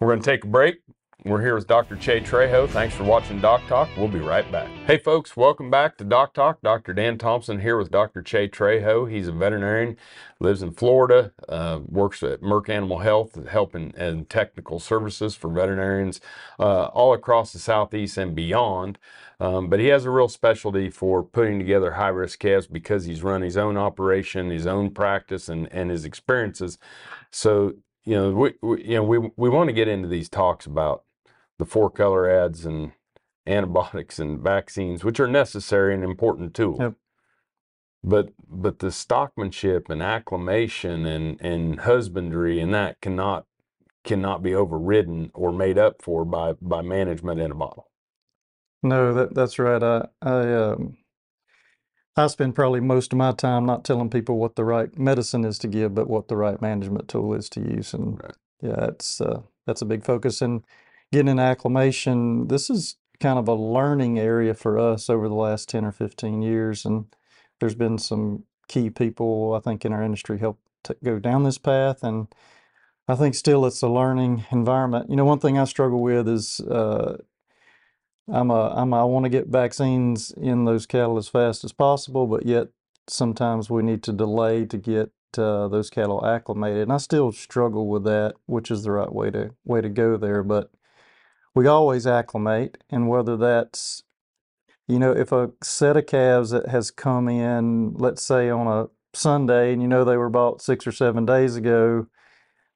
we're 0.00 0.08
going 0.08 0.22
to 0.22 0.30
take 0.30 0.44
a 0.44 0.48
break. 0.48 0.80
We're 1.22 1.40
here 1.40 1.54
with 1.54 1.68
Dr. 1.68 1.96
Che 1.96 2.20
Trejo. 2.20 2.68
Thanks 2.68 2.94
for 2.94 3.04
watching 3.04 3.40
Doc 3.40 3.62
Talk. 3.68 3.88
We'll 3.96 4.08
be 4.08 4.18
right 4.18 4.50
back. 4.50 4.68
Hey, 4.86 4.98
folks, 4.98 5.36
welcome 5.36 5.70
back 5.70 5.96
to 5.98 6.04
Doc 6.04 6.34
Talk. 6.34 6.60
Dr. 6.60 6.92
Dan 6.92 7.18
Thomson 7.18 7.60
here 7.60 7.78
with 7.78 7.90
Dr. 7.90 8.20
Che 8.20 8.48
Trejo. 8.48 9.10
He's 9.10 9.28
a 9.28 9.32
veterinarian, 9.32 9.96
lives 10.40 10.60
in 10.60 10.72
Florida, 10.72 11.32
uh, 11.48 11.80
works 11.86 12.22
at 12.22 12.42
Merck 12.42 12.68
Animal 12.68 12.98
Health, 12.98 13.46
helping 13.48 13.94
and 13.96 14.28
technical 14.28 14.80
services 14.80 15.34
for 15.34 15.48
veterinarians 15.48 16.20
uh, 16.58 16.86
all 16.86 17.14
across 17.14 17.52
the 17.52 17.58
Southeast 17.58 18.18
and 18.18 18.34
beyond. 18.34 18.98
Um, 19.40 19.68
but 19.68 19.80
he 19.80 19.86
has 19.86 20.04
a 20.04 20.10
real 20.10 20.28
specialty 20.28 20.90
for 20.90 21.22
putting 21.22 21.58
together 21.58 21.92
high 21.92 22.08
risk 22.08 22.40
calves 22.40 22.66
because 22.66 23.04
he's 23.04 23.22
run 23.22 23.42
his 23.42 23.56
own 23.56 23.76
operation, 23.76 24.50
his 24.50 24.66
own 24.66 24.90
practice, 24.90 25.48
and, 25.48 25.72
and 25.72 25.90
his 25.90 26.04
experiences. 26.04 26.76
So, 27.30 27.74
you 28.04 28.14
know, 28.14 28.30
we, 28.30 28.54
we 28.62 28.84
you 28.84 28.94
know 28.96 29.02
we 29.02 29.18
we 29.36 29.48
want 29.48 29.68
to 29.68 29.74
get 29.74 29.88
into 29.88 30.08
these 30.08 30.28
talks 30.28 30.66
about 30.66 31.04
the 31.58 31.64
four 31.64 31.90
color 31.90 32.28
ads 32.28 32.64
and 32.64 32.92
antibiotics 33.46 34.18
and 34.18 34.40
vaccines, 34.40 35.04
which 35.04 35.20
are 35.20 35.28
necessary 35.28 35.94
and 35.94 36.04
important 36.04 36.54
tools. 36.54 36.80
Yep. 36.80 36.94
But 38.02 38.28
but 38.46 38.80
the 38.80 38.88
stockmanship 38.88 39.88
and 39.88 40.02
acclimation 40.02 41.06
and, 41.06 41.40
and 41.40 41.80
husbandry 41.80 42.60
and 42.60 42.74
that 42.74 43.00
cannot 43.00 43.46
cannot 44.04 44.42
be 44.42 44.54
overridden 44.54 45.30
or 45.34 45.52
made 45.52 45.78
up 45.78 46.02
for 46.02 46.24
by 46.24 46.52
by 46.60 46.82
management 46.82 47.40
in 47.40 47.50
a 47.50 47.54
bottle. 47.54 47.90
No, 48.82 49.14
that 49.14 49.34
that's 49.34 49.58
right. 49.58 49.82
I 49.82 50.08
I 50.20 50.52
um 50.52 50.98
I 52.16 52.28
spend 52.28 52.54
probably 52.54 52.80
most 52.80 53.12
of 53.12 53.18
my 53.18 53.32
time 53.32 53.66
not 53.66 53.84
telling 53.84 54.08
people 54.10 54.38
what 54.38 54.54
the 54.56 54.64
right 54.64 54.96
medicine 54.98 55.44
is 55.44 55.58
to 55.60 55.68
give, 55.68 55.94
but 55.94 56.08
what 56.08 56.28
the 56.28 56.36
right 56.36 56.60
management 56.60 57.08
tool 57.08 57.34
is 57.34 57.48
to 57.50 57.60
use. 57.60 57.92
And 57.92 58.20
Right. 58.22 58.36
yeah, 58.62 58.86
it's 58.86 59.20
uh, 59.20 59.42
that's 59.66 59.82
a 59.82 59.86
big 59.86 60.04
focus. 60.04 60.40
And 60.40 60.64
getting 61.10 61.28
an 61.28 61.40
acclimation, 61.40 62.48
this 62.48 62.70
is 62.70 62.96
kind 63.20 63.38
of 63.38 63.48
a 63.48 63.54
learning 63.54 64.18
area 64.18 64.54
for 64.54 64.78
us 64.78 65.10
over 65.10 65.28
the 65.28 65.34
last 65.34 65.68
ten 65.68 65.84
or 65.84 65.92
fifteen 65.92 66.42
years. 66.42 66.84
And 66.84 67.06
there's 67.60 67.74
been 67.74 67.98
some 67.98 68.44
key 68.68 68.90
people 68.90 69.54
I 69.54 69.60
think 69.60 69.84
in 69.84 69.92
our 69.92 70.02
industry 70.02 70.38
help 70.38 70.58
to 70.84 70.96
go 71.02 71.18
down 71.18 71.42
this 71.42 71.58
path. 71.58 72.02
And 72.04 72.28
I 73.08 73.16
think 73.16 73.34
still 73.34 73.66
it's 73.66 73.82
a 73.82 73.88
learning 73.88 74.44
environment. 74.52 75.10
You 75.10 75.16
know, 75.16 75.24
one 75.24 75.40
thing 75.40 75.58
I 75.58 75.64
struggle 75.64 76.00
with 76.00 76.28
is 76.28 76.60
uh, 76.60 77.18
I'm 78.32 78.50
a 78.50 78.74
I'm 78.74 78.92
a, 78.92 79.02
I 79.02 79.04
want 79.04 79.24
to 79.24 79.30
get 79.30 79.48
vaccines 79.48 80.32
in 80.32 80.64
those 80.64 80.86
cattle 80.86 81.18
as 81.18 81.28
fast 81.28 81.64
as 81.64 81.72
possible, 81.72 82.26
but 82.26 82.46
yet 82.46 82.68
sometimes 83.06 83.68
we 83.68 83.82
need 83.82 84.02
to 84.04 84.12
delay 84.12 84.64
to 84.66 84.78
get 84.78 85.10
uh, 85.36 85.68
those 85.68 85.90
cattle 85.90 86.24
acclimated. 86.24 86.82
And 86.82 86.92
I 86.92 86.98
still 86.98 87.32
struggle 87.32 87.88
with 87.88 88.04
that, 88.04 88.34
which 88.46 88.70
is 88.70 88.82
the 88.82 88.92
right 88.92 89.12
way 89.12 89.30
to 89.30 89.50
way 89.64 89.80
to 89.80 89.88
go 89.88 90.16
there. 90.16 90.42
But 90.42 90.70
we 91.54 91.66
always 91.66 92.06
acclimate, 92.06 92.78
and 92.90 93.08
whether 93.08 93.36
that's 93.36 94.02
you 94.88 94.98
know 94.98 95.12
if 95.12 95.30
a 95.30 95.50
set 95.62 95.96
of 95.96 96.06
calves 96.06 96.50
that 96.50 96.68
has 96.68 96.90
come 96.90 97.28
in, 97.28 97.94
let's 97.94 98.22
say 98.22 98.48
on 98.48 98.66
a 98.66 98.88
Sunday, 99.16 99.72
and 99.74 99.82
you 99.82 99.88
know 99.88 100.04
they 100.04 100.16
were 100.16 100.30
bought 100.30 100.62
six 100.62 100.86
or 100.86 100.92
seven 100.92 101.26
days 101.26 101.56
ago, 101.56 102.06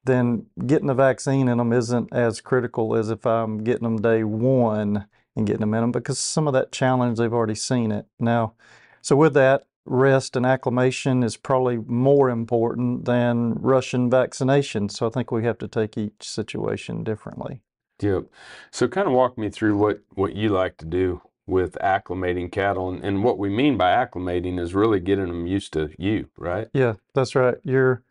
then 0.05 0.47
getting 0.67 0.89
the 0.89 0.95
vaccine 0.95 1.49
in 1.49 1.57
them 1.57 1.73
isn't 1.73 2.13
as 2.13 2.43
critical 2.43 2.95
as 2.95 3.09
if 3.09 3.25
I'm 3.27 3.65
getting 3.65 3.85
them 3.85 4.03
day 4.03 4.25
one 4.25 5.07
and 5.39 5.47
getting 5.47 5.61
them 5.61 5.75
in 5.75 5.81
them 5.81 5.93
because 5.93 6.19
some 6.19 6.47
of 6.47 6.53
that 6.53 6.73
challenge 6.73 7.19
they've 7.19 7.33
already 7.33 7.55
seen 7.55 7.91
it 7.91 8.07
now. 8.19 8.53
So 9.01 9.17
with 9.17 9.35
that, 9.35 9.65
rest 9.87 10.37
and 10.37 10.45
acclimation 10.45 11.23
is 11.23 11.37
probably 11.37 11.79
more 11.79 12.29
important 12.29 13.07
than 13.07 13.55
Russian 13.55 14.11
vaccination. 14.11 14.89
So 14.91 15.07
I 15.07 15.11
think 15.11 15.31
we 15.31 15.45
have 15.45 15.59
to 15.59 15.69
take 15.69 15.97
each 15.97 16.29
situation 16.29 17.05
differently. 17.05 17.63
Yep. 18.03 18.25
So 18.71 18.87
kind 18.87 19.07
of 19.07 19.15
walk 19.15 19.39
me 19.39 19.49
through 19.49 19.77
what 19.77 20.01
what 20.15 20.35
you 20.35 20.51
like 20.51 20.77
to 20.79 20.85
do 20.85 21.23
with 21.47 21.79
acclimating 21.83 22.53
cattle 22.53 22.91
and, 22.91 23.03
and 23.03 23.25
what 23.25 23.39
we 23.39 23.49
mean 23.49 23.79
by 23.79 23.91
acclimating 23.93 24.61
is 24.61 24.75
really 24.75 25.01
getting 25.01 25.29
them 25.29 25.47
used 25.47 25.73
to 25.73 25.89
you, 25.99 26.29
right? 26.37 26.69
Yeah, 26.75 26.95
that's 27.15 27.35
right. 27.35 27.57
You're 27.65 28.03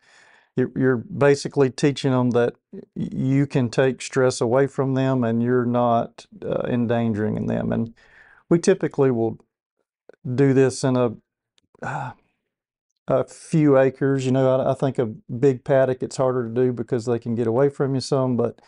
you're, 0.74 0.96
basically 0.96 1.70
teaching 1.70 2.12
them 2.12 2.30
that 2.30 2.54
you 2.94 3.46
can 3.46 3.70
take 3.70 4.02
stress 4.02 4.40
away 4.40 4.66
from 4.66 4.94
them 4.94 5.24
and 5.24 5.42
you're 5.42 5.66
not 5.66 6.26
uh, 6.44 6.62
endangering 6.68 7.46
them. 7.46 7.72
And 7.72 7.94
we 8.48 8.58
typically 8.58 9.10
will 9.10 9.38
do 10.34 10.52
this 10.52 10.84
in 10.84 10.96
a 10.96 11.14
uh, 11.82 12.12
a 13.08 13.24
few 13.24 13.78
acres. 13.78 14.26
You 14.26 14.32
know, 14.32 14.60
I, 14.60 14.72
I 14.72 14.74
think 14.74 14.98
a 14.98 15.06
big 15.06 15.64
paddock 15.64 16.02
it's 16.02 16.16
harder 16.16 16.48
to 16.48 16.54
do 16.54 16.72
because 16.72 17.06
they 17.06 17.18
can 17.18 17.34
get 17.34 17.46
away 17.46 17.68
from 17.70 17.94
you 17.94 18.00
some, 18.00 18.36
but 18.36 18.60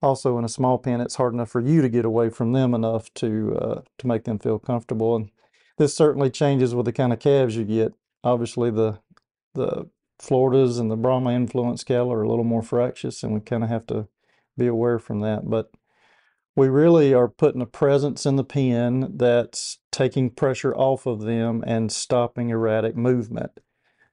also 0.00 0.38
in 0.38 0.44
a 0.44 0.48
small 0.48 0.78
pen 0.78 1.00
it's 1.00 1.16
hard 1.16 1.32
enough 1.32 1.48
for 1.48 1.60
you 1.60 1.80
to 1.80 1.88
get 1.88 2.04
away 2.04 2.28
from 2.28 2.52
them 2.52 2.74
enough 2.74 3.12
to 3.14 3.56
uh, 3.56 3.80
to 3.98 4.06
make 4.06 4.24
them 4.24 4.38
feel 4.38 4.58
comfortable. 4.58 5.16
And 5.16 5.30
this 5.78 5.96
certainly 5.96 6.30
changes 6.30 6.74
with 6.74 6.86
the 6.86 6.92
kind 6.92 7.12
of 7.12 7.18
calves 7.18 7.56
you 7.56 7.64
get. 7.64 7.94
Obviously, 8.22 8.70
the 8.70 8.98
the 9.54 9.88
Floridas 10.18 10.78
and 10.78 10.90
the 10.90 10.96
Brahma 10.96 11.32
influence 11.32 11.84
cattle 11.84 12.12
are 12.12 12.22
a 12.22 12.28
little 12.28 12.44
more 12.44 12.62
fractious, 12.62 13.22
and 13.22 13.34
we 13.34 13.40
kind 13.40 13.62
of 13.64 13.68
have 13.70 13.86
to 13.88 14.08
be 14.56 14.66
aware 14.66 14.98
from 14.98 15.20
that. 15.20 15.48
But 15.48 15.70
we 16.56 16.68
really 16.68 17.12
are 17.12 17.28
putting 17.28 17.60
a 17.60 17.66
presence 17.66 18.24
in 18.24 18.36
the 18.36 18.44
pen 18.44 19.16
that's 19.16 19.78
taking 19.90 20.30
pressure 20.30 20.74
off 20.74 21.06
of 21.06 21.22
them 21.22 21.64
and 21.66 21.90
stopping 21.90 22.50
erratic 22.50 22.96
movement. 22.96 23.58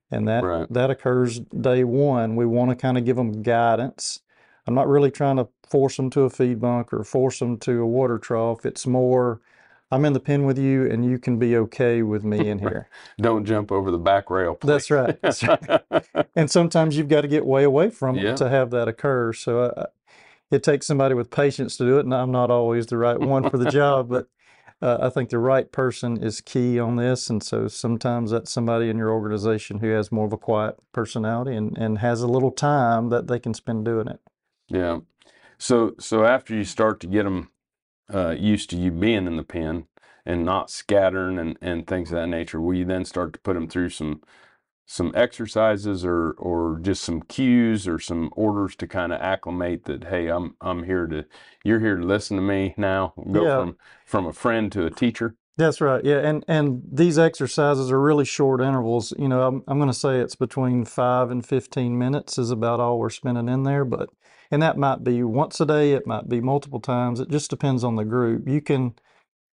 And 0.10 0.28
that 0.28 0.44
Right. 0.44 0.68
that 0.72 0.90
occurs 0.90 1.40
day 1.40 1.84
one. 1.84 2.36
We 2.36 2.46
want 2.46 2.72
to 2.72 2.76
kind 2.76 2.98
of 2.98 3.06
give 3.06 3.16
them 3.16 3.44
guidance. 3.44 4.20
I'm 4.68 4.74
not 4.74 4.88
really 4.88 5.12
trying 5.12 5.38
to 5.38 5.48
force 5.70 5.98
them 5.98 6.10
to 6.12 6.22
a 6.22 6.30
feed 6.30 6.60
bunk 6.60 6.92
or 6.92 7.04
force 7.04 7.40
them 7.40 7.58
to 7.60 7.82
a 7.82 7.86
water 7.86 8.18
trough. 8.18 8.66
It's 8.66 8.86
more, 8.86 9.40
I'm 9.92 10.06
in 10.06 10.14
the 10.14 10.20
pen 10.20 10.46
with 10.46 10.58
you, 10.58 10.90
and 10.90 11.04
you 11.04 11.20
can 11.20 11.38
be 11.38 11.58
okay 11.58 12.02
with 12.02 12.24
me 12.24 12.50
in 12.50 12.60
here. 12.60 12.88
Don't 13.20 13.46
jump 13.46 13.72
over 13.72 13.92
the 13.92 13.98
back 14.00 14.30
rail. 14.30 14.58
That's 14.62 14.90
right. 14.90 15.20
That's 15.22 15.44
right. 15.44 15.82
and 16.36 16.50
sometimes 16.50 16.98
you've 16.98 17.10
got 17.10 17.22
to 17.22 17.28
get 17.28 17.46
way 17.46 17.64
away 17.64 17.90
from 17.90 18.16
Yeah. 18.18 18.32
it 18.32 18.38
to 18.38 18.50
have 18.50 18.70
that 18.72 18.88
occur. 18.88 19.34
So 19.34 19.60
uh, 19.62 19.86
it 20.50 20.64
takes 20.64 20.86
somebody 20.88 21.14
with 21.16 21.30
patience 21.30 21.78
to 21.78 21.86
do 21.86 21.98
it, 21.98 22.06
and 22.06 22.14
I'm 22.14 22.32
not 22.32 22.50
always 22.50 22.86
the 22.88 22.98
right 22.98 23.20
one 23.20 23.50
for 23.50 23.58
the 23.58 23.70
job, 23.72 24.10
but 24.10 24.28
uh, 24.82 24.98
I 25.02 25.10
think 25.10 25.30
the 25.30 25.38
right 25.40 25.72
person 25.72 26.24
is 26.24 26.42
key 26.42 26.80
on 26.80 26.96
this. 26.96 27.30
And 27.30 27.44
so 27.44 27.68
sometimes 27.68 28.32
that's 28.32 28.50
somebody 28.52 28.90
in 28.90 28.98
your 28.98 29.12
organization 29.12 29.80
who 29.80 29.90
has 29.90 30.12
more 30.12 30.26
of 30.26 30.34
a 30.34 30.38
quiet 30.38 30.78
personality 30.92 31.56
and, 31.56 31.78
and 31.78 32.00
has 32.00 32.22
a 32.22 32.28
little 32.28 32.52
time 32.52 33.10
that 33.10 33.28
they 33.28 33.40
can 33.40 33.54
spend 33.54 33.86
doing 33.86 34.08
it. 34.08 34.20
Yeah. 34.70 35.00
So 35.58 35.94
so 36.00 36.26
after 36.26 36.56
you 36.56 36.64
start 36.64 37.00
to 37.02 37.08
get 37.08 37.24
them 37.24 37.50
uh, 38.14 38.36
used 38.38 38.70
to 38.72 38.78
you 38.78 38.92
being 38.92 39.28
in 39.28 39.38
the 39.38 39.44
pen 39.44 39.86
and 40.26 40.46
not 40.46 40.70
scattering 40.70 41.40
and, 41.40 41.58
and 41.62 41.88
things 41.88 42.12
of 42.12 42.18
that 42.18 42.28
nature, 42.28 42.62
will 42.62 42.76
you 42.76 42.86
then 42.86 43.06
start 43.06 43.34
to 43.34 43.40
put 43.40 43.54
them 43.54 43.68
through 43.68 43.90
some 43.90 44.22
some 44.86 45.12
exercises 45.16 46.04
or 46.04 46.32
or 46.34 46.80
just 46.82 47.04
some 47.04 47.22
cues 47.22 47.88
or 47.88 47.98
some 48.00 48.30
orders 48.36 48.76
to 48.76 48.88
kind 48.88 49.14
of 49.14 49.22
acclimate 49.22 49.86
that 49.86 50.06
hey 50.06 50.28
I'm 50.28 50.56
I'm 50.60 50.84
here 50.84 51.08
to 51.08 51.26
you're 51.64 51.80
here 51.80 51.96
to 51.96 52.04
listen 52.06 52.36
to 52.38 52.44
me 52.44 52.74
now 52.78 53.14
go 53.32 53.44
Yeah. 53.46 53.56
from 53.56 53.78
from 54.06 54.26
a 54.28 54.34
friend 54.34 54.72
to 54.74 54.86
a 54.86 54.90
teacher 54.90 55.36
That's 55.58 55.80
right. 55.82 56.04
Yeah, 56.04 56.18
and 56.20 56.44
and 56.48 56.82
these 56.92 57.18
exercises 57.20 57.92
are 57.92 58.02
really 58.02 58.26
short 58.26 58.62
intervals. 58.62 59.14
You 59.18 59.28
know, 59.30 59.48
I'm 59.48 59.64
I'm 59.68 59.78
going 59.78 59.90
to 59.90 59.94
say 59.94 60.20
it's 60.20 60.36
between 60.36 60.86
five 60.86 61.30
and 61.32 61.46
fifteen 61.46 61.98
minutes 61.98 62.38
is 62.38 62.52
about 62.52 62.80
all 62.80 62.98
we're 63.00 63.10
spending 63.12 63.48
in 63.50 63.64
there. 63.64 63.86
But 63.86 64.10
and 64.52 64.62
that 64.62 64.78
might 64.78 65.04
be 65.04 65.24
once 65.24 65.60
a 65.62 65.66
day. 65.66 65.94
It 65.94 66.06
might 66.06 66.30
be 66.30 66.42
multiple 66.42 66.80
times. 66.80 67.20
It 67.20 67.30
just 67.30 67.50
depends 67.50 67.84
on 67.84 67.96
the 67.96 68.06
group. 68.06 68.48
You 68.48 68.62
can 68.62 68.94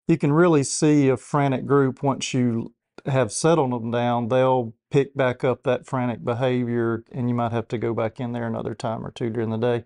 you 0.08 0.18
can 0.18 0.32
really 0.32 0.64
see 0.64 1.08
a 1.08 1.16
frantic 1.16 1.66
group 1.66 2.02
once 2.02 2.34
you 2.34 2.74
have 3.06 3.32
settled 3.32 3.72
them 3.72 3.90
down. 3.90 4.28
They'll 4.28 4.74
pick 4.90 5.14
back 5.14 5.44
up 5.44 5.62
that 5.62 5.86
frantic 5.86 6.24
behavior, 6.24 7.04
and 7.12 7.28
you 7.28 7.34
might 7.34 7.52
have 7.52 7.68
to 7.68 7.78
go 7.78 7.94
back 7.94 8.18
in 8.18 8.32
there 8.32 8.46
another 8.46 8.74
time 8.74 9.06
or 9.06 9.10
two 9.12 9.30
during 9.30 9.50
the 9.50 9.56
day. 9.56 9.84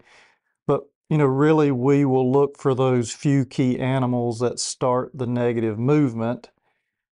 But 0.67 0.83
you 1.11 1.19
know, 1.19 1.27
really 1.27 1.71
we 1.71 2.05
will 2.05 2.31
look 2.31 2.59
for 2.59 2.75
those 2.75 3.13
few 3.13 3.45
key 3.45 3.79
animals 3.79 4.39
that 4.41 4.59
start 4.59 5.11
the 5.15 5.27
negative 5.27 5.79
movement 5.79 6.51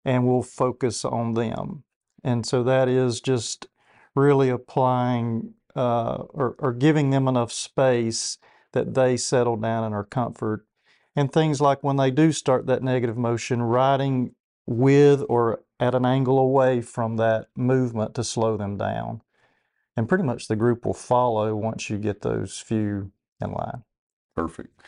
and 0.04 0.26
we'll 0.26 0.42
focus 0.42 1.04
on 1.04 1.34
them. 1.34 1.84
And 2.24 2.46
so 2.46 2.62
that 2.64 2.88
is 2.88 3.20
just 3.20 3.68
really 4.14 4.48
applying 4.48 5.54
uh, 5.78 6.24
or, 6.30 6.56
or 6.58 6.72
giving 6.72 7.10
them 7.10 7.28
enough 7.28 7.52
space 7.52 8.38
that 8.72 8.94
they 8.94 9.16
settle 9.16 9.56
down 9.56 9.84
and 9.84 9.94
are 9.94 10.04
comfort. 10.04 10.66
And 11.14 11.32
things 11.32 11.60
like 11.60 11.84
when 11.84 11.96
they 11.96 12.10
do 12.10 12.32
start 12.32 12.66
that 12.66 12.82
negative 12.82 13.16
motion, 13.16 13.62
riding 13.62 14.34
with 14.66 15.22
or 15.28 15.62
at 15.78 15.94
an 15.94 16.04
angle 16.04 16.38
away 16.40 16.80
from 16.80 17.16
that 17.16 17.46
movement 17.56 18.14
to 18.16 18.24
slow 18.24 18.56
them 18.56 18.76
down. 18.76 19.22
And 19.96 20.08
pretty 20.08 20.24
much 20.24 20.48
the 20.48 20.56
group 20.56 20.84
will 20.84 20.94
follow 20.94 21.54
once 21.54 21.88
you 21.88 21.96
get 21.96 22.22
those 22.22 22.58
few 22.58 23.12
in 23.40 23.52
line. 23.52 23.84
Perfect. 24.34 24.80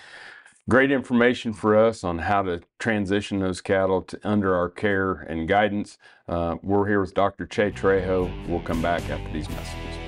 Great 0.69 0.91
information 0.91 1.53
for 1.53 1.77
us 1.77 2.03
on 2.03 2.19
how 2.19 2.43
to 2.43 2.63
transition 2.81 3.39
those 3.39 3.61
cattle 3.61 4.03
to 4.03 4.19
under 4.25 4.57
our 4.57 4.69
care 4.69 5.13
and 5.13 5.47
guidance. 5.49 5.99
Uh, 6.29 6.57
we're 6.63 6.89
here 6.89 7.01
with 7.01 7.15
Dr. 7.15 7.47
Che 7.47 7.71
Trejo. 7.71 8.49
We'll 8.49 8.61
come 8.61 8.83
back 8.83 9.09
after 9.09 9.33
these 9.33 9.49
messages. 9.49 10.00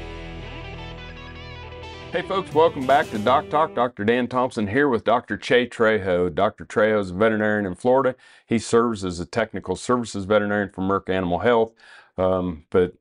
Hey 2.12 2.21
folks, 2.21 2.52
welcome 2.52 2.87
back 2.87 3.09
to 3.09 3.19
Doc 3.19 3.49
Talk. 3.49 3.75
Dr. 3.75 4.04
Dan 4.04 4.28
Thomson 4.28 4.66
here 4.66 4.87
with 4.87 5.02
Dr. 5.02 5.38
Che 5.38 5.66
Trejo. 5.66 6.28
Dr. 6.35 6.66
Trejo 6.66 7.00
is 7.00 7.11
a 7.11 7.14
veterinarian 7.14 7.64
in 7.64 7.75
Florida. 7.75 8.14
He 8.45 8.59
serves 8.59 9.02
as 9.02 9.19
a 9.19 9.25
technical 9.25 9.76
services 9.76 10.26
veterinarian 10.26 10.69
for 10.69 10.83
Merck 10.83 11.09
Animal 11.09 11.38
Health. 11.38 11.73
Um, 12.19 12.66
but 12.69 12.92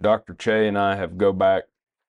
Dr. 0.00 0.32
Che 0.32 0.66
and 0.68 0.78
I 0.78 0.96
have 0.96 1.18
go 1.18 1.34
back 1.34 1.64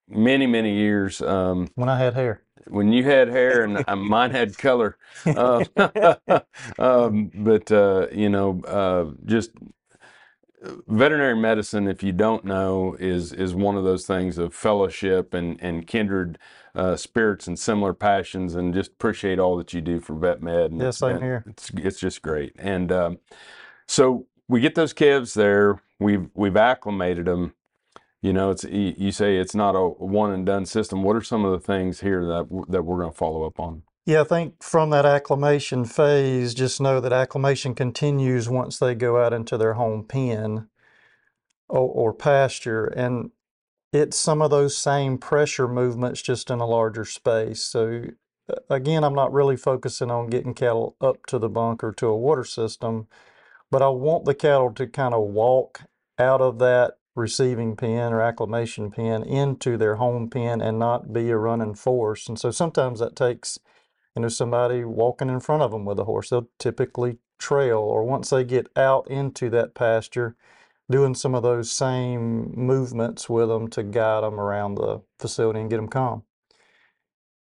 many, 0.08 0.48
many 0.48 0.74
years. 0.74 1.22
Um, 1.22 1.68
When 1.76 1.90
I 1.90 1.98
had 1.98 2.14
hair. 2.14 2.44
when 2.68 2.94
you 2.94 3.04
had 3.04 3.28
hair 3.28 3.64
and 3.66 3.84
uh, 3.86 3.96
mine 3.98 4.32
had 4.32 4.58
color. 4.58 4.98
Uh, 5.26 5.66
um, 6.80 7.30
but 7.36 7.70
uh, 7.74 8.08
you 8.14 8.30
know, 8.30 8.62
uh, 8.64 9.12
just 9.26 9.52
veterinary 10.62 11.36
medicine, 11.36 11.88
if 11.88 12.04
you 12.04 12.12
don't 12.12 12.44
know, 12.46 12.96
is 13.00 13.32
is 13.34 13.54
one 13.54 13.76
of 13.76 13.84
those 13.84 14.06
things 14.06 14.38
of 14.38 14.54
fellowship 14.54 15.34
and 15.34 15.62
and 15.62 15.88
kindred 15.88 16.38
uh, 16.76 16.96
spirits 16.96 17.48
and 17.48 17.58
similar 17.58 17.94
passions, 17.94 18.56
and 18.56 18.74
just 18.74 18.92
appreciate 18.92 19.40
all 19.40 19.58
that 19.58 19.74
you 19.74 19.82
do 19.82 20.00
for 20.00 20.16
vet 20.16 20.42
med. 20.42 20.72
And, 20.72 20.82
same 20.94 21.16
and 21.16 21.24
here. 21.24 21.44
It's 21.48 21.72
it's 21.76 22.00
just 22.00 22.22
great, 22.22 22.54
and 22.58 22.92
um, 22.92 23.20
so 23.88 24.28
we 24.48 24.60
get 24.62 24.76
those 24.76 24.94
calves 24.94 25.34
there. 25.34 25.82
We've 26.00 26.30
we've 26.34 26.58
acclimated 26.58 27.26
them. 27.26 27.54
You 28.22 28.34
know, 28.34 28.50
it's 28.50 28.64
you 28.64 28.96
you 28.98 29.12
say 29.12 29.38
it's 29.38 29.56
not 29.56 29.76
a 29.76 29.88
one 29.88 30.32
and 30.32 30.46
done 30.46 30.66
system. 30.66 31.04
What 31.04 31.16
are 31.16 31.22
some 31.22 31.46
of 31.46 31.52
the 31.52 31.60
things 31.60 32.02
here 32.02 32.26
that 32.26 32.48
that 32.70 32.84
we're 32.84 32.98
going 32.98 33.12
to 33.12 33.18
follow 33.18 33.44
up 33.44 33.60
on? 33.60 33.84
Yeah, 34.08 34.22
I 34.22 34.24
think 34.24 34.64
from 34.64 34.92
that 34.92 35.06
acclimation 35.06 35.84
phase, 35.84 36.54
just 36.54 36.80
know 36.80 37.02
that 37.02 37.12
acclimation 37.12 37.76
continues 37.76 38.48
once 38.48 38.80
they 38.80 38.96
go 38.96 39.22
out 39.22 39.34
into 39.34 39.58
their 39.58 39.74
home 39.74 40.06
pen 40.06 40.70
or, 41.68 41.82
or 41.90 42.14
pasture. 42.14 42.86
And 42.86 43.32
it's 43.92 44.16
some 44.16 44.42
of 44.42 44.50
those 44.50 44.78
same 44.78 45.18
pressure 45.18 45.68
movements 45.68 46.22
just 46.22 46.50
in 46.50 46.62
a 46.62 46.66
larger 46.66 47.04
space. 47.04 47.62
So, 47.62 48.04
again, 48.70 49.04
I'm 49.04 49.14
not 49.14 49.34
really 49.34 49.58
focusing 49.58 50.10
on 50.10 50.28
getting 50.30 50.54
cattle 50.54 50.96
up 51.02 51.26
to 51.26 51.38
the 51.38 51.50
bunk 51.50 51.84
or 51.84 51.92
to 51.92 52.08
a 52.08 52.18
water 52.18 52.46
system, 52.46 53.08
but 53.70 53.82
I 53.82 53.90
want 53.90 54.24
the 54.24 54.36
cattle 54.36 54.72
to 54.76 54.88
kind 54.88 55.14
of 55.16 55.24
walk 55.28 55.82
out 56.18 56.40
of 56.40 56.60
that 56.60 56.94
receiving 57.14 57.76
pen 57.76 58.14
or 58.14 58.22
acclimation 58.22 58.90
pen 58.90 59.24
into 59.24 59.76
their 59.76 59.98
home 59.98 60.30
pen 60.30 60.62
and 60.62 60.80
not 60.80 61.12
be 61.12 61.30
a 61.30 61.38
running 61.38 61.76
force. 61.76 62.30
And 62.30 62.40
so 62.40 62.52
sometimes 62.52 63.02
that 63.02 63.18
takes 63.18 63.60
you 64.18 64.22
know, 64.22 64.30
somebody 64.30 64.84
walking 64.84 65.30
in 65.30 65.40
front 65.40 65.62
of 65.62 65.70
them 65.70 65.86
with 65.86 66.00
a 66.00 66.06
horse. 66.06 66.32
They'll 66.32 66.50
typically 66.58 67.20
trail, 67.38 67.78
or 67.78 68.04
once 68.04 68.32
they 68.32 68.44
get 68.44 68.68
out 68.76 69.08
into 69.12 69.48
that 69.52 69.76
pasture, 69.76 70.36
doing 70.90 71.14
some 71.14 71.36
of 71.36 71.44
those 71.44 71.72
same 71.72 72.52
movements 72.56 73.30
with 73.30 73.48
them 73.48 73.68
to 73.68 73.84
guide 73.84 74.24
them 74.24 74.40
around 74.40 74.74
the 74.74 75.02
facility 75.20 75.60
and 75.60 75.70
get 75.70 75.76
them 75.76 75.88
calm. 75.88 76.24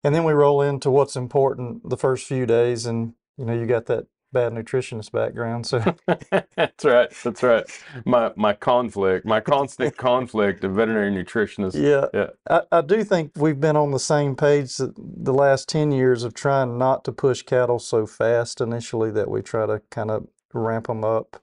And 0.02 0.14
then 0.14 0.24
we 0.24 0.32
roll 0.32 0.62
into 0.62 0.90
what's 0.90 1.14
important 1.14 1.90
the 1.90 1.98
first 1.98 2.26
few 2.26 2.46
days, 2.46 2.86
and 2.86 3.12
you 3.36 3.44
know, 3.44 3.52
you 3.52 3.66
got 3.66 3.84
that 3.86 4.06
bad 4.32 4.52
nutritionist 4.52 5.12
background, 5.12 5.66
so 5.66 5.80
that's 6.56 6.84
right. 6.84 7.10
That's 7.24 7.42
right. 7.42 7.64
My 8.06 8.32
my 8.36 8.54
conflict, 8.54 9.26
my 9.26 9.40
constant 9.40 9.96
conflict 9.96 10.64
of 10.64 10.74
veterinary 10.74 11.10
nutritionist. 11.12 11.74
yeah, 11.74 12.06
Yeah. 12.12 12.30
I, 12.50 12.62
I 12.72 12.80
do 12.82 13.04
think 13.04 13.32
we've 13.36 13.60
been 13.60 13.76
on 13.76 13.92
the 13.92 14.00
same 14.00 14.36
page 14.36 14.76
the 14.78 15.34
last 15.34 15.68
10 15.68 15.92
years 15.92 16.24
of 16.24 16.34
trying 16.34 16.78
not 16.78 17.04
to 17.04 17.12
push 17.12 17.42
cattle 17.42 17.78
so 17.78 18.06
fast 18.06 18.60
initially 18.60 19.10
that 19.12 19.30
we 19.30 19.42
try 19.42 19.66
to 19.66 19.82
kind 19.90 20.10
of 20.10 20.28
ramp 20.54 20.88
them 20.88 21.04
up 21.04 21.42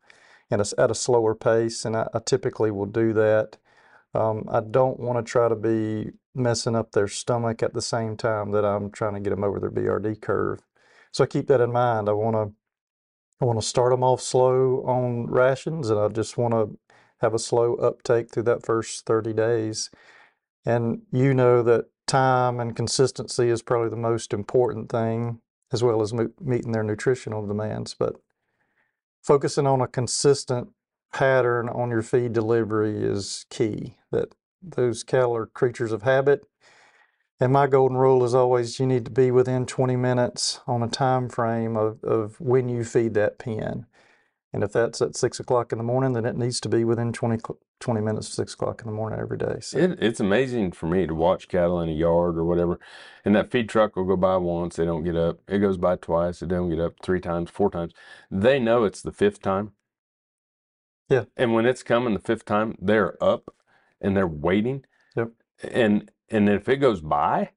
at 0.51 0.59
a, 0.59 0.61
s- 0.61 0.73
at 0.77 0.91
a 0.91 0.95
slower 0.95 1.35
pace. 1.35 1.85
And 1.85 1.95
I, 1.97 2.07
I 2.13 2.19
typically 2.25 2.71
will 2.71 2.85
do 2.87 3.13
that. 3.13 3.57
Um, 4.13 4.45
I 4.51 4.61
don't 4.61 4.99
want 4.99 5.25
to 5.25 5.29
try 5.31 5.49
to 5.49 5.55
be 5.55 6.11
messing 6.35 6.75
up 6.75 6.91
their 6.93 7.07
stomach 7.07 7.63
at 7.63 7.73
the 7.73 7.81
same 7.81 8.17
time 8.17 8.51
that 8.51 8.65
I'm 8.65 8.91
trying 8.91 9.15
to 9.15 9.19
get 9.21 9.31
them 9.31 9.43
over 9.43 9.59
their 9.59 9.71
BRD 9.71 10.21
curve. 10.21 10.61
So 11.11 11.23
I 11.23 11.27
keep 11.27 11.47
that 11.47 11.61
in 11.61 11.71
mind. 11.71 12.09
I 12.09 12.13
want 12.13 12.35
to 12.35 12.53
I 13.41 13.45
want 13.45 13.59
to 13.59 13.65
start 13.65 13.91
them 13.91 14.03
off 14.03 14.21
slow 14.21 14.83
on 14.85 15.27
rations, 15.27 15.89
and 15.89 15.99
I 15.99 16.09
just 16.09 16.37
want 16.37 16.53
to 16.53 16.77
have 17.21 17.33
a 17.33 17.39
slow 17.39 17.75
uptake 17.75 18.31
through 18.31 18.43
that 18.43 18.65
first 18.65 19.05
30 19.05 19.33
days. 19.33 19.89
And 20.65 21.03
you 21.11 21.33
know 21.33 21.63
that 21.63 21.85
time 22.05 22.59
and 22.59 22.75
consistency 22.75 23.49
is 23.49 23.61
probably 23.61 23.89
the 23.89 23.95
most 23.95 24.33
important 24.33 24.89
thing, 24.89 25.39
as 25.71 25.83
well 25.83 26.01
as 26.01 26.13
meeting 26.13 26.73
their 26.73 26.83
nutritional 26.83 27.45
demands. 27.45 27.95
But 27.97 28.15
focusing 29.21 29.67
on 29.67 29.81
a 29.81 29.87
consistent 29.87 30.69
pattern 31.13 31.69
on 31.69 31.89
your 31.89 32.01
feed 32.01 32.33
delivery 32.33 33.03
is 33.03 33.45
key. 33.49 33.95
That 34.11 34.35
those 34.61 35.03
cattle 35.03 35.35
are 35.35 35.45
creatures 35.45 35.91
of 35.93 36.03
habit. 36.03 36.45
And 37.39 37.53
my 37.53 37.67
golden 37.67 37.97
rule 37.97 38.23
is 38.25 38.35
always 38.35 38.79
you 38.79 38.85
need 38.85 39.05
to 39.05 39.11
be 39.11 39.31
within 39.31 39.65
20 39.65 39.95
minutes 39.95 40.59
on 40.67 40.83
a 40.83 40.89
time 40.89 41.29
frame 41.29 41.77
of, 41.77 42.03
of 42.03 42.39
when 42.41 42.67
you 42.67 42.83
feed 42.83 43.13
that 43.13 43.39
pen. 43.39 43.85
And 44.51 44.63
if 44.63 44.73
that's 44.73 45.01
at 45.01 45.15
six 45.15 45.39
o'clock 45.39 45.71
in 45.71 45.77
the 45.77 45.83
morning, 45.83 46.13
then 46.13 46.25
it 46.25 46.35
needs 46.35 46.59
to 46.61 46.69
be 46.69 46.83
within 46.83 47.13
20, 47.13 47.37
20 47.79 48.01
minutes 48.01 48.27
of 48.29 48.33
six 48.33 48.55
o'clock 48.55 48.81
in 48.81 48.87
the 48.87 48.93
morning 48.93 49.19
every 49.19 49.37
day. 49.37 49.57
So, 49.61 49.77
It, 49.77 49.99
it's 50.01 50.19
amazing 50.19 50.71
for 50.71 50.87
me 50.87 51.05
to 51.05 51.13
watch 51.13 51.47
cattle 51.47 51.79
in 51.81 51.87
a 51.87 51.93
yard 51.93 52.37
or 52.37 52.43
whatever, 52.43 52.79
and 53.23 53.35
that 53.35 53.51
feed 53.51 53.69
truck 53.69 53.95
will 53.95 54.05
go 54.05 54.17
by 54.17 54.37
once, 54.37 54.75
they 54.75 54.85
don't 54.85 55.03
get 55.03 55.15
up. 55.15 55.37
It 55.47 55.59
goes 55.59 55.77
by 55.77 55.97
twice, 55.97 56.39
they 56.39 56.47
don't 56.47 56.69
get 56.69 56.79
up 56.79 56.93
three 57.03 57.21
times, 57.21 57.51
four 57.51 57.69
times. 57.69 57.93
They 58.31 58.57
know 58.59 58.85
it's 58.85 59.03
the 59.03 59.11
fifth 59.11 59.41
time. 59.41 59.73
Yeah. 61.09 61.25
And 61.37 61.53
when 61.53 61.67
it's 61.67 61.83
coming 61.83 62.13
the 62.13 62.19
fifth 62.19 62.45
time, 62.45 62.75
they're 62.81 63.23
up 63.23 63.53
and 64.01 64.17
they're 64.17 64.27
waiting. 64.27 64.83
Yep. 65.15 65.29
And 65.63 66.11
and 66.31 66.49
if 66.49 66.67
it 66.69 66.77
goes 66.77 67.01
by, 67.01 67.49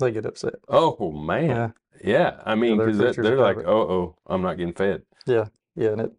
they 0.00 0.10
get 0.12 0.26
upset. 0.26 0.54
oh 0.68 1.10
man, 1.12 1.48
Yeah. 1.50 1.70
yeah. 2.02 2.40
I 2.44 2.54
mean, 2.54 2.78
they're 2.78 2.86
because 2.88 3.16
they're 3.16 3.38
like, 3.38 3.58
oh 3.58 3.82
oh, 3.90 4.16
I'm 4.26 4.42
not 4.42 4.56
getting 4.58 4.74
fed. 4.74 5.02
Yeah, 5.26 5.46
yeah, 5.76 5.90
and 5.90 6.00
it, 6.02 6.12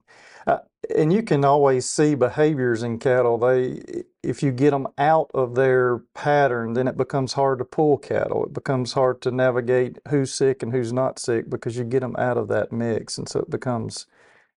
uh, 0.48 0.60
and 0.96 1.12
you 1.12 1.24
can 1.24 1.44
always 1.44 1.90
see 1.90 2.16
behaviors 2.16 2.84
in 2.84 3.00
cattle. 3.00 3.38
They, 3.38 3.82
if 4.24 4.42
you 4.44 4.52
get 4.52 4.72
them 4.72 4.88
out 4.98 5.30
of 5.34 5.56
their 5.56 6.00
pattern, 6.14 6.74
then 6.74 6.88
it 6.88 6.98
becomes 6.98 7.34
hard 7.34 7.60
to 7.60 7.66
pull 7.66 7.98
cattle. 7.98 8.46
It 8.46 8.54
becomes 8.54 8.94
hard 8.94 9.22
to 9.24 9.32
navigate 9.32 10.00
who's 10.10 10.34
sick 10.34 10.64
and 10.64 10.72
who's 10.72 10.94
not 10.94 11.20
sick 11.20 11.50
because 11.50 11.78
you 11.78 11.84
get 11.84 12.02
them 12.02 12.16
out 12.18 12.38
of 12.38 12.48
that 12.50 12.72
mix, 12.72 13.18
and 13.18 13.28
so 13.30 13.40
it 13.42 13.50
becomes 13.50 14.06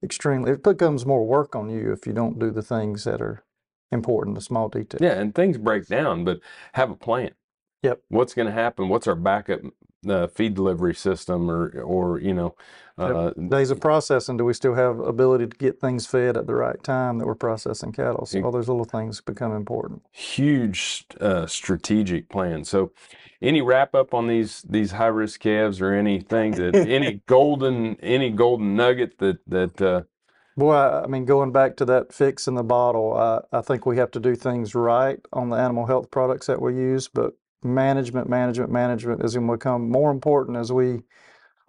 extremely. 0.02 0.52
It 0.52 0.62
becomes 0.62 1.04
more 1.06 1.26
work 1.26 1.56
on 1.56 1.68
you 1.70 1.92
if 1.92 2.06
you 2.06 2.12
don't 2.12 2.38
do 2.38 2.50
the 2.50 2.62
things 2.62 3.04
that 3.04 3.20
are 3.20 3.42
important, 3.92 4.34
the 4.34 4.40
small 4.40 4.68
details. 4.68 5.00
Yeah, 5.00 5.18
and 5.18 5.34
things 5.34 5.58
break 5.58 5.86
down, 5.86 6.24
but 6.24 6.40
have 6.74 6.90
a 6.90 6.96
plan. 6.96 7.30
Yep. 7.82 8.02
What's 8.08 8.34
going 8.34 8.46
to 8.46 8.52
happen? 8.52 8.88
What's 8.88 9.06
our 9.06 9.14
backup 9.14 9.60
uh, 10.08 10.26
feed 10.28 10.54
delivery 10.54 10.94
system, 10.94 11.50
or 11.50 11.80
or 11.80 12.20
you 12.20 12.34
know, 12.34 12.54
uh, 12.98 13.30
Days 13.30 13.70
of 13.70 13.80
processing, 13.80 14.36
do 14.36 14.44
we 14.44 14.52
still 14.52 14.74
have 14.74 14.98
ability 14.98 15.46
to 15.46 15.56
get 15.56 15.80
things 15.80 16.06
fed 16.06 16.36
at 16.36 16.46
the 16.46 16.54
right 16.54 16.82
time 16.82 17.18
that 17.18 17.26
we're 17.26 17.34
processing 17.34 17.92
cattle? 17.92 18.26
So 18.26 18.42
all 18.42 18.50
those 18.50 18.68
little 18.68 18.84
things 18.84 19.20
become 19.20 19.52
important. 19.52 20.02
huge 20.12 21.06
uh, 21.20 21.46
strategic 21.46 22.28
plan. 22.28 22.64
So, 22.64 22.92
any 23.40 23.62
wrap 23.62 23.94
up 23.94 24.14
on 24.14 24.26
these 24.26 24.62
these 24.62 24.92
high 24.92 25.06
risk 25.06 25.40
calves, 25.40 25.80
or 25.80 25.92
anything 25.92 26.52
that 26.52 26.74
any 26.74 27.22
golden 27.26 27.96
any 28.00 28.30
golden 28.30 28.74
nugget 28.74 29.18
that 29.18 29.38
that 29.46 29.80
uh, 29.82 30.02
Boy, 30.58 30.74
I 30.74 31.06
mean, 31.06 31.24
going 31.24 31.52
back 31.52 31.76
to 31.76 31.84
that 31.84 32.12
fix 32.12 32.48
in 32.48 32.56
the 32.56 32.64
bottle, 32.64 33.16
I, 33.16 33.42
I 33.56 33.60
think 33.60 33.86
we 33.86 33.98
have 33.98 34.10
to 34.10 34.18
do 34.18 34.34
things 34.34 34.74
right 34.74 35.20
on 35.32 35.50
the 35.50 35.56
animal 35.56 35.86
health 35.86 36.10
products 36.10 36.48
that 36.48 36.60
we 36.60 36.74
use, 36.74 37.06
but 37.06 37.34
management, 37.62 38.28
management, 38.28 38.72
management 38.72 39.24
is 39.24 39.36
going 39.36 39.46
to 39.46 39.52
become 39.52 39.88
more 39.88 40.10
important 40.10 40.56
as 40.56 40.72
we 40.72 41.02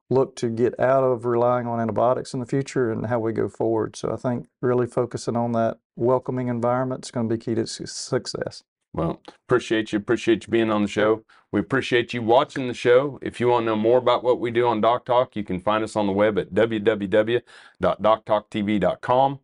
look 0.09 0.35
to 0.37 0.49
get 0.49 0.79
out 0.79 1.03
of 1.03 1.25
relying 1.25 1.67
on 1.67 1.79
antibiotics 1.79 2.33
in 2.33 2.39
the 2.39 2.47
future 2.47 2.91
and 2.91 3.05
how 3.05 3.19
we 3.19 3.31
go 3.31 3.47
forward. 3.47 3.95
So 3.95 4.11
I 4.11 4.15
think 4.15 4.47
really 4.59 4.87
focusing 4.87 5.35
on 5.35 5.51
that 5.51 5.77
welcoming 5.95 6.47
environment 6.47 7.05
is 7.05 7.11
going 7.11 7.29
to 7.29 7.37
be 7.37 7.39
key 7.39 7.53
to 7.53 7.67
success. 7.67 8.63
Well, 8.93 9.21
appreciate 9.47 9.93
you. 9.93 9.99
Appreciate 9.99 10.45
you 10.45 10.51
being 10.51 10.71
on 10.71 10.81
the 10.81 10.87
show. 10.87 11.23
We 11.51 11.59
appreciate 11.59 12.13
you 12.13 12.21
watching 12.21 12.67
the 12.67 12.73
show. 12.73 13.17
If 13.21 13.39
you 13.39 13.49
want 13.49 13.63
to 13.63 13.67
know 13.67 13.75
more 13.75 13.97
about 13.97 14.23
what 14.23 14.39
we 14.39 14.51
do 14.51 14.67
on 14.67 14.81
Doc 14.81 15.05
Talk, 15.05 15.35
you 15.35 15.43
can 15.43 15.59
find 15.59 15.83
us 15.83 15.95
on 15.95 16.07
the 16.07 16.13
web 16.13 16.37
at 16.37 16.53
www.doctalktv.com. 16.53 19.39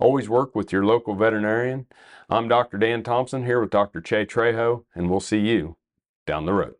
Always 0.00 0.28
work 0.28 0.54
with 0.54 0.72
your 0.72 0.84
local 0.84 1.16
veterinarian. 1.16 1.86
I'm 2.30 2.46
Dr. 2.46 2.78
Dan 2.78 3.02
Thomson 3.02 3.44
here 3.44 3.60
with 3.60 3.70
Dr. 3.70 4.00
Che 4.00 4.26
Trejo, 4.26 4.84
and 4.94 5.10
we'll 5.10 5.18
see 5.18 5.40
you 5.40 5.76
down 6.26 6.46
the 6.46 6.52
road. 6.52 6.76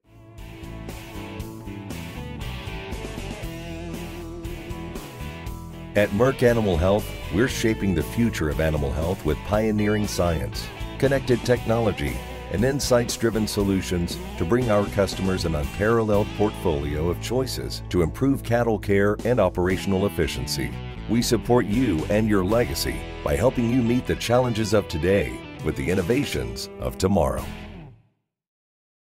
At 5.96 6.10
Merck 6.10 6.44
Animal 6.44 6.76
Health, 6.76 7.10
we're 7.34 7.48
shaping 7.48 7.92
the 7.92 8.04
future 8.04 8.48
of 8.48 8.60
animal 8.60 8.92
health 8.92 9.24
with 9.24 9.36
pioneering 9.38 10.06
science, 10.06 10.68
connected 10.98 11.44
technology, 11.44 12.16
and 12.52 12.64
insights 12.64 13.16
driven 13.16 13.46
solutions 13.46 14.18
to 14.38 14.44
bring 14.44 14.70
our 14.70 14.86
customers 14.86 15.44
an 15.44 15.54
unparalleled 15.54 16.26
portfolio 16.36 17.08
of 17.08 17.20
choices 17.20 17.82
to 17.90 18.02
improve 18.02 18.42
cattle 18.42 18.78
care 18.78 19.16
and 19.24 19.38
operational 19.38 20.06
efficiency. 20.06 20.70
We 21.08 21.22
support 21.22 21.66
you 21.66 22.04
and 22.10 22.28
your 22.28 22.44
legacy 22.44 23.00
by 23.24 23.36
helping 23.36 23.70
you 23.70 23.82
meet 23.82 24.06
the 24.06 24.16
challenges 24.16 24.74
of 24.74 24.88
today 24.88 25.40
with 25.64 25.76
the 25.76 25.90
innovations 25.90 26.68
of 26.80 26.98
tomorrow. 26.98 27.44